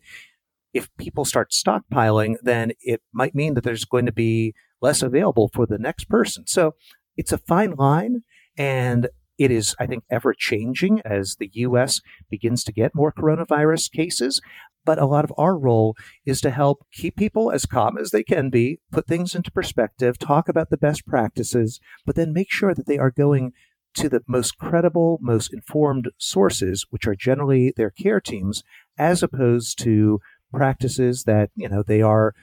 If 0.74 0.89
people 0.98 1.26
start 1.26 1.52
stockpiling, 1.52 2.36
then 2.42 2.72
it 2.80 3.02
might 3.12 3.36
mean 3.36 3.56
that 3.56 3.63
there's 3.63 3.84
going 3.84 4.06
to 4.06 4.13
be 4.13 4.54
less 4.82 5.02
available 5.02 5.50
for 5.54 5.66
the 5.66 5.78
next 5.78 6.06
person. 6.06 6.46
So 6.48 6.76
it's 7.18 7.32
a 7.32 7.38
fine 7.38 7.72
line. 7.72 8.24
And 8.58 9.10
it 9.38 9.52
is, 9.52 9.76
I 9.80 9.86
think, 9.86 10.04
ever 10.10 10.34
changing 10.34 11.02
as 11.06 11.36
the 11.36 11.50
U.S. 11.54 12.02
begins 12.30 12.63
to 12.65 12.72
get 12.72 12.96
more 12.96 13.12
coronavirus 13.12 13.91
cases. 13.91 14.41
But 14.86 15.00
a 15.00 15.06
lot 15.06 15.24
of 15.24 15.34
our 15.38 15.58
role 15.58 15.96
is 16.26 16.41
to 16.41 16.50
help 16.50 16.86
keep 16.91 17.15
people 17.15 17.52
as 17.52 17.65
calm 17.65 17.98
as 17.98 18.12
they 18.12 18.24
can 18.24 18.50
be, 18.50 18.80
put 18.91 19.08
things 19.08 19.34
into 19.34 19.52
perspective, 19.52 20.19
talk 20.19 20.50
about 20.50 20.69
the 20.69 20.78
best 20.78 21.06
practices, 21.08 21.80
but 22.06 22.15
then 22.15 22.34
make 22.34 22.52
sure 22.52 22.74
that 22.74 22.86
they 22.86 22.98
are 22.98 23.12
going 23.12 23.54
to 23.96 24.10
the 24.10 24.22
most 24.28 24.58
credible, 24.58 25.19
most 25.22 25.54
informed 25.54 26.12
sources, 26.17 26.86
which 26.89 27.08
are 27.08 27.15
generally 27.15 27.74
their 27.76 27.91
care 27.91 28.19
teams, 28.19 28.63
as 28.98 29.24
opposed 29.24 29.80
to 29.80 30.19
practices 30.52 31.24
that, 31.24 31.50
you 31.56 31.69
know, 31.69 31.84
they 31.84 32.02
are 32.02 32.34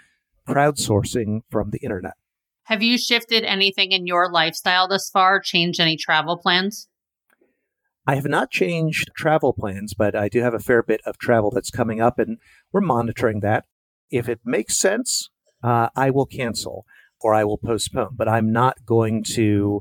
crowdsourcing 0.49 1.43
from 1.51 1.71
the 1.71 1.79
internet. 1.79 2.15
Have 2.71 2.85
you 2.85 2.99
shifted 2.99 3.43
anything 3.43 3.91
in 3.91 4.07
your 4.07 4.31
lifestyle 4.31 4.87
thus 4.87 5.11
far? 5.11 5.41
Changed 5.41 5.81
any 5.81 5.97
travel 5.97 6.37
plans? 6.37 6.87
I 8.07 8.15
have 8.15 8.27
not 8.29 8.53
changed 8.53 9.11
travel 9.17 9.53
plans, 9.53 9.93
but 9.93 10.15
I 10.15 10.29
do 10.29 10.41
have 10.43 10.55
a 10.55 10.61
fair 10.61 10.81
bit 10.81 11.01
of 11.05 11.19
travel 11.19 11.51
that's 11.51 11.73
coming 11.73 12.01
up, 12.01 12.21
and 12.21 12.39
we're 12.71 12.81
monitoring 12.81 13.41
that. 13.41 13.65
If 14.09 14.29
it 14.29 14.39
makes 14.45 14.79
sense, 14.79 15.31
uh, 15.65 15.89
I 15.97 16.11
will 16.11 16.27
cancel 16.27 16.87
or 17.21 17.35
I 17.35 17.43
will 17.43 17.59
postpone, 17.59 18.15
but 18.17 18.29
I'm 18.29 18.53
not 18.53 18.87
going 18.87 19.25
to 19.35 19.81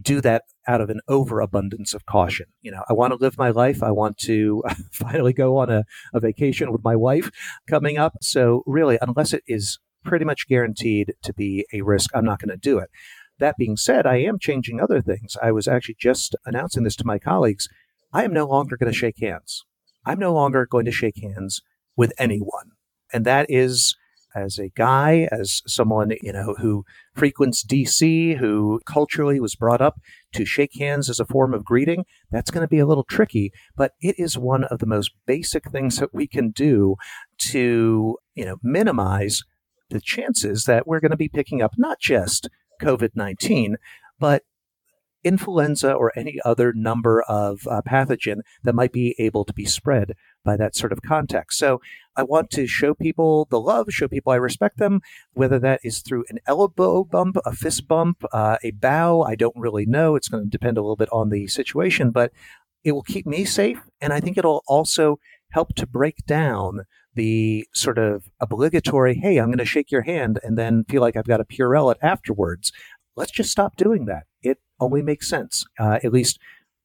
do 0.00 0.20
that 0.20 0.44
out 0.68 0.80
of 0.80 0.90
an 0.90 1.00
overabundance 1.08 1.92
of 1.92 2.06
caution. 2.06 2.46
You 2.62 2.70
know, 2.70 2.84
I 2.88 2.92
want 2.92 3.14
to 3.14 3.18
live 3.18 3.36
my 3.36 3.50
life. 3.50 3.82
I 3.82 3.90
want 3.90 4.16
to 4.18 4.62
finally 4.92 5.32
go 5.32 5.56
on 5.56 5.70
a, 5.70 5.82
a 6.14 6.20
vacation 6.20 6.70
with 6.70 6.84
my 6.84 6.94
wife 6.94 7.32
coming 7.68 7.98
up. 7.98 8.18
So, 8.22 8.62
really, 8.64 8.96
unless 9.02 9.32
it 9.32 9.42
is 9.48 9.80
pretty 10.06 10.24
much 10.24 10.48
guaranteed 10.48 11.14
to 11.22 11.34
be 11.34 11.66
a 11.72 11.82
risk. 11.82 12.10
I'm 12.14 12.24
not 12.24 12.40
going 12.40 12.50
to 12.50 12.56
do 12.56 12.78
it. 12.78 12.90
That 13.38 13.56
being 13.58 13.76
said, 13.76 14.06
I 14.06 14.16
am 14.16 14.38
changing 14.38 14.80
other 14.80 15.02
things. 15.02 15.36
I 15.42 15.52
was 15.52 15.68
actually 15.68 15.96
just 15.98 16.34
announcing 16.46 16.84
this 16.84 16.96
to 16.96 17.06
my 17.06 17.18
colleagues. 17.18 17.68
I 18.12 18.24
am 18.24 18.32
no 18.32 18.46
longer 18.46 18.76
going 18.76 18.90
to 18.90 18.98
shake 18.98 19.18
hands. 19.20 19.64
I'm 20.06 20.18
no 20.18 20.32
longer 20.32 20.66
going 20.66 20.86
to 20.86 20.92
shake 20.92 21.20
hands 21.20 21.60
with 21.96 22.12
anyone. 22.18 22.70
And 23.12 23.24
that 23.26 23.46
is 23.48 23.94
as 24.36 24.58
a 24.58 24.68
guy, 24.68 25.26
as 25.32 25.62
someone, 25.66 26.12
you 26.22 26.32
know, 26.32 26.54
who 26.58 26.84
frequents 27.14 27.64
DC, 27.64 28.36
who 28.36 28.80
culturally 28.86 29.40
was 29.40 29.54
brought 29.54 29.80
up 29.80 29.98
to 30.34 30.44
shake 30.44 30.78
hands 30.78 31.08
as 31.08 31.18
a 31.18 31.24
form 31.24 31.54
of 31.54 31.64
greeting, 31.64 32.04
that's 32.30 32.50
going 32.50 32.62
to 32.62 32.68
be 32.68 32.78
a 32.78 32.86
little 32.86 33.04
tricky, 33.04 33.50
but 33.76 33.92
it 34.00 34.14
is 34.18 34.36
one 34.36 34.64
of 34.64 34.78
the 34.78 34.86
most 34.86 35.12
basic 35.26 35.70
things 35.70 35.96
that 35.96 36.12
we 36.12 36.26
can 36.26 36.50
do 36.50 36.96
to, 37.38 38.18
you 38.34 38.44
know, 38.44 38.56
minimize 38.62 39.42
the 39.90 40.00
chances 40.00 40.64
that 40.64 40.86
we're 40.86 41.00
going 41.00 41.10
to 41.10 41.16
be 41.16 41.28
picking 41.28 41.62
up 41.62 41.72
not 41.76 42.00
just 42.00 42.48
COVID 42.80 43.10
19, 43.14 43.76
but 44.18 44.42
influenza 45.26 45.92
or 45.92 46.12
any 46.16 46.38
other 46.44 46.72
number 46.72 47.22
of 47.22 47.66
uh, 47.68 47.82
pathogen 47.82 48.36
that 48.62 48.74
might 48.74 48.92
be 48.92 49.14
able 49.18 49.44
to 49.44 49.52
be 49.52 49.64
spread 49.64 50.12
by 50.44 50.56
that 50.56 50.76
sort 50.76 50.92
of 50.92 51.02
context. 51.02 51.58
So 51.58 51.80
I 52.16 52.22
want 52.22 52.50
to 52.50 52.68
show 52.68 52.94
people 52.94 53.48
the 53.50 53.60
love, 53.60 53.86
show 53.90 54.06
people 54.06 54.32
I 54.32 54.36
respect 54.36 54.78
them, 54.78 55.00
whether 55.32 55.58
that 55.58 55.80
is 55.82 55.98
through 55.98 56.24
an 56.28 56.38
elbow 56.46 57.02
bump, 57.02 57.38
a 57.44 57.52
fist 57.52 57.88
bump, 57.88 58.24
uh, 58.32 58.58
a 58.62 58.70
bow. 58.70 59.22
I 59.22 59.34
don't 59.34 59.56
really 59.56 59.84
know. 59.84 60.14
It's 60.14 60.28
going 60.28 60.44
to 60.44 60.50
depend 60.50 60.78
a 60.78 60.80
little 60.80 60.96
bit 60.96 61.10
on 61.10 61.30
the 61.30 61.48
situation, 61.48 62.12
but 62.12 62.32
it 62.84 62.92
will 62.92 63.02
keep 63.02 63.26
me 63.26 63.44
safe. 63.44 63.80
And 64.00 64.12
I 64.12 64.20
think 64.20 64.38
it'll 64.38 64.62
also 64.68 65.18
help 65.56 65.74
to 65.74 65.86
break 65.86 66.26
down 66.26 66.82
the 67.14 67.66
sort 67.72 67.96
of 67.96 68.28
obligatory, 68.40 69.14
hey, 69.14 69.38
I'm 69.38 69.46
going 69.46 69.56
to 69.56 69.64
shake 69.64 69.90
your 69.90 70.02
hand 70.02 70.38
and 70.42 70.58
then 70.58 70.84
feel 70.84 71.00
like 71.00 71.16
I've 71.16 71.24
got 71.24 71.40
a 71.40 71.46
Purell 71.46 71.90
it 71.90 71.96
afterwards. 72.02 72.72
Let's 73.16 73.32
just 73.32 73.52
stop 73.52 73.74
doing 73.74 74.04
that. 74.04 74.24
It 74.42 74.58
only 74.78 75.00
makes 75.00 75.30
sense, 75.30 75.64
uh, 75.80 75.98
at 76.04 76.12
least 76.12 76.38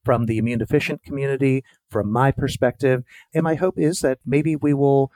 from 0.05 0.25
the 0.25 0.37
immune 0.37 0.59
deficient 0.59 1.03
community, 1.03 1.65
from 1.89 2.09
my 2.09 2.31
perspective. 2.31 3.03
And 3.33 3.43
my 3.43 3.55
hope 3.55 3.77
is 3.77 3.99
that 3.99 4.19
maybe 4.25 4.55
we 4.55 4.73
will 4.73 5.11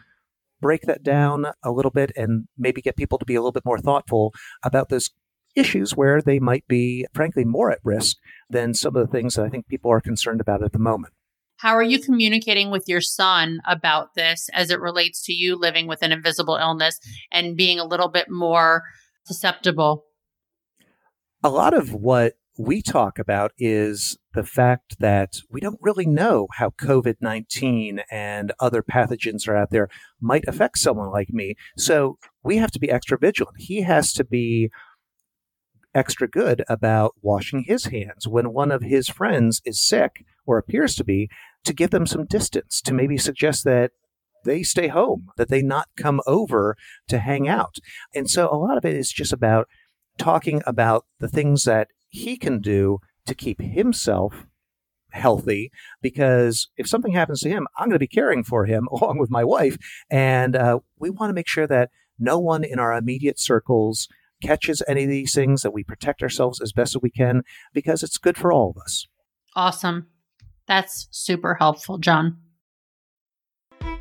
break 0.60 0.82
that 0.82 1.02
down 1.02 1.46
a 1.64 1.72
little 1.72 1.92
bit 1.92 2.12
and 2.18 2.50
maybe 2.58 2.82
get 2.82 2.98
people 2.98 3.18
to 3.20 3.26
be 3.26 3.36
a 3.36 3.40
little 3.40 3.54
bit 3.54 3.64
more 3.64 3.80
thoughtful 3.80 4.34
about 4.64 4.90
those 4.90 5.12
issues 5.56 5.96
where 5.96 6.22
they 6.22 6.40
might 6.40 6.68
be, 6.68 7.08
frankly, 7.14 7.46
more 7.46 7.72
at 7.72 7.80
risk 7.86 8.18
than 8.50 8.74
some 8.74 8.98
of 8.98 9.08
the 9.08 9.12
things 9.12 9.36
that 9.36 9.46
I 9.46 9.50
think 9.50 9.70
people 9.70 9.92
are 9.92 10.02
concerned 10.02 10.42
about 10.42 10.62
at 10.62 10.74
the 10.74 10.78
moment. 10.80 11.14
How 11.66 11.76
are 11.76 11.82
you 11.82 11.98
communicating 11.98 12.70
with 12.70 12.88
your 12.88 13.02
son 13.02 13.60
about 13.66 14.14
this 14.14 14.52
as 14.54 14.70
it 14.70 14.80
relates 14.80 15.24
to 15.24 15.34
you 15.34 15.56
living 15.56 15.88
with 15.88 16.04
an 16.04 16.12
invisible 16.12 16.58
illness 16.58 17.00
and 17.32 17.58
being 17.58 17.80
a 17.80 17.88
little 17.88 18.08
bit 18.08 18.30
more 18.30 18.84
susceptible? 19.26 20.06
A 21.44 21.50
lot 21.50 21.74
of 21.74 21.92
what 21.92 22.34
we 22.56 22.84
talk 22.84 23.18
about 23.18 23.52
is 23.58 24.16
the 24.36 24.44
fact 24.44 25.00
that 25.00 25.38
we 25.50 25.60
don't 25.60 25.80
really 25.82 26.06
know 26.06 26.46
how 26.52 26.70
COVID 26.70 27.16
19 27.20 28.02
and 28.12 28.52
other 28.60 28.84
pathogens 28.84 29.48
are 29.48 29.56
out 29.56 29.72
there 29.72 29.90
might 30.22 30.48
affect 30.48 30.78
someone 30.78 31.10
like 31.10 31.30
me. 31.32 31.56
So 31.80 32.20
we 32.44 32.58
have 32.58 32.70
to 32.74 32.80
be 32.80 32.92
extra 32.92 33.18
vigilant. 33.18 33.56
He 33.58 33.82
has 33.82 34.14
to 34.14 34.24
be 34.24 34.70
extra 35.96 36.28
good 36.28 36.64
about 36.70 37.16
washing 37.24 37.64
his 37.64 37.86
hands 37.86 38.28
when 38.28 38.54
one 38.54 38.72
of 38.72 38.84
his 38.84 39.10
friends 39.10 39.64
is 39.66 39.82
sick 39.82 40.24
or 40.46 40.60
appears 40.60 40.94
to 40.94 41.04
be 41.04 41.28
to 41.66 41.74
give 41.74 41.92
them 41.92 42.08
some 42.08 42.26
distance 42.26 42.82
to 42.82 42.94
maybe 42.94 43.18
suggest 43.18 43.64
that 43.64 43.92
they 44.44 44.62
stay 44.64 44.88
home 44.88 45.30
that 45.38 45.50
they 45.50 45.62
not 45.62 45.88
come 45.98 46.22
over 46.28 46.76
to 47.08 47.20
hang 47.20 47.48
out 47.48 47.78
and 48.14 48.30
so 48.30 48.50
a 48.52 48.58
lot 48.58 48.78
of 48.78 48.86
it 48.86 48.96
is 48.96 49.12
just 49.12 49.34
about 49.34 49.68
talking 50.18 50.62
about 50.66 51.06
the 51.20 51.28
things 51.28 51.64
that 51.64 51.90
he 52.10 52.38
can 52.38 52.62
do 52.62 53.00
to 53.26 53.36
keep 53.36 53.62
himself 53.62 54.46
healthy 55.16 55.72
because 56.02 56.70
if 56.78 56.88
something 56.88 57.14
happens 57.14 57.42
to 57.42 57.50
him, 57.50 57.68
I'm 57.78 57.88
going 57.88 57.96
to 57.96 58.00
be 58.00 58.08
caring 58.08 58.44
for 58.44 58.66
him 58.66 58.88
along 58.92 59.18
with 59.18 59.32
my 59.32 59.44
wife. 59.44 59.78
And 60.10 60.56
uh, 60.56 60.80
we 61.00 61.10
want 61.10 61.30
to 61.30 61.34
make 61.34 61.48
sure 61.48 61.68
that 61.68 61.90
no 62.20 62.40
one 62.40 62.64
in 62.64 62.80
our 62.80 62.94
immediate 62.94 63.40
circles 63.40 64.08
catches 64.44 64.84
any 64.88 65.04
of 65.04 65.10
these 65.10 65.34
things, 65.34 65.62
that 65.62 65.74
we 65.74 65.84
protect 65.84 66.22
ourselves 66.22 66.62
as 66.62 66.72
best 66.72 66.96
as 66.96 67.02
we 67.02 67.10
can 67.10 67.42
because 67.74 68.04
it's 68.04 68.18
good 68.18 68.38
for 68.38 68.52
all 68.52 68.70
of 68.70 68.82
us. 68.82 69.08
Awesome. 69.56 70.08
That's 70.68 71.08
super 71.12 71.56
helpful, 71.56 71.98
John. 71.98 72.38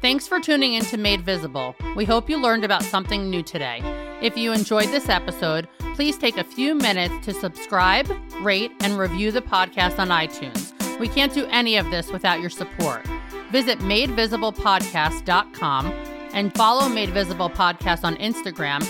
Thanks 0.00 0.26
for 0.28 0.40
tuning 0.40 0.74
in 0.74 0.84
to 0.86 0.96
Made 0.98 1.20
Visible. 1.22 1.76
We 1.96 2.04
hope 2.04 2.28
you 2.28 2.36
learned 2.36 2.64
about 2.64 2.82
something 2.82 3.30
new 3.30 3.42
today. 3.42 3.80
If 4.20 4.36
you 4.36 4.52
enjoyed 4.52 4.88
this 4.88 5.08
episode, 5.08 5.68
please 5.94 6.18
take 6.18 6.36
a 6.36 6.44
few 6.44 6.74
minutes 6.74 7.24
to 7.26 7.32
subscribe, 7.32 8.10
rate, 8.40 8.72
and 8.80 8.98
review 8.98 9.32
the 9.32 9.40
podcast 9.40 9.98
on 9.98 10.08
iTunes. 10.08 10.72
We 10.98 11.08
can't 11.08 11.32
do 11.32 11.46
any 11.46 11.76
of 11.76 11.90
this 11.90 12.12
without 12.12 12.40
your 12.40 12.50
support. 12.50 13.06
Visit 13.50 13.78
madevisiblepodcast.com 13.80 15.86
and 16.34 16.54
follow 16.54 16.88
Made 16.88 17.10
Visible 17.10 17.48
Podcast 17.48 18.04
on 18.04 18.16
Instagram. 18.16 18.84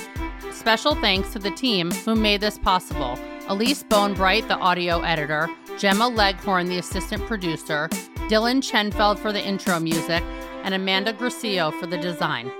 Special 0.53 0.95
thanks 0.97 1.33
to 1.33 1.39
the 1.39 1.51
team 1.51 1.91
who 1.91 2.14
made 2.14 2.41
this 2.41 2.59
possible 2.59 3.18
Elise 3.49 3.82
Bonebright, 3.82 4.49
the 4.49 4.57
audio 4.57 5.03
editor, 5.03 5.51
Gemma 5.78 6.09
Leghorn, 6.09 6.66
the 6.66 6.78
assistant 6.78 7.26
producer, 7.26 7.88
Dylan 8.30 8.62
Chenfeld 8.62 9.18
for 9.18 9.32
the 9.32 9.45
intro 9.45 9.78
music, 9.78 10.22
and 10.62 10.72
Amanda 10.72 11.12
Gracio 11.12 11.70
for 11.78 11.86
the 11.86 11.99
design. 11.99 12.51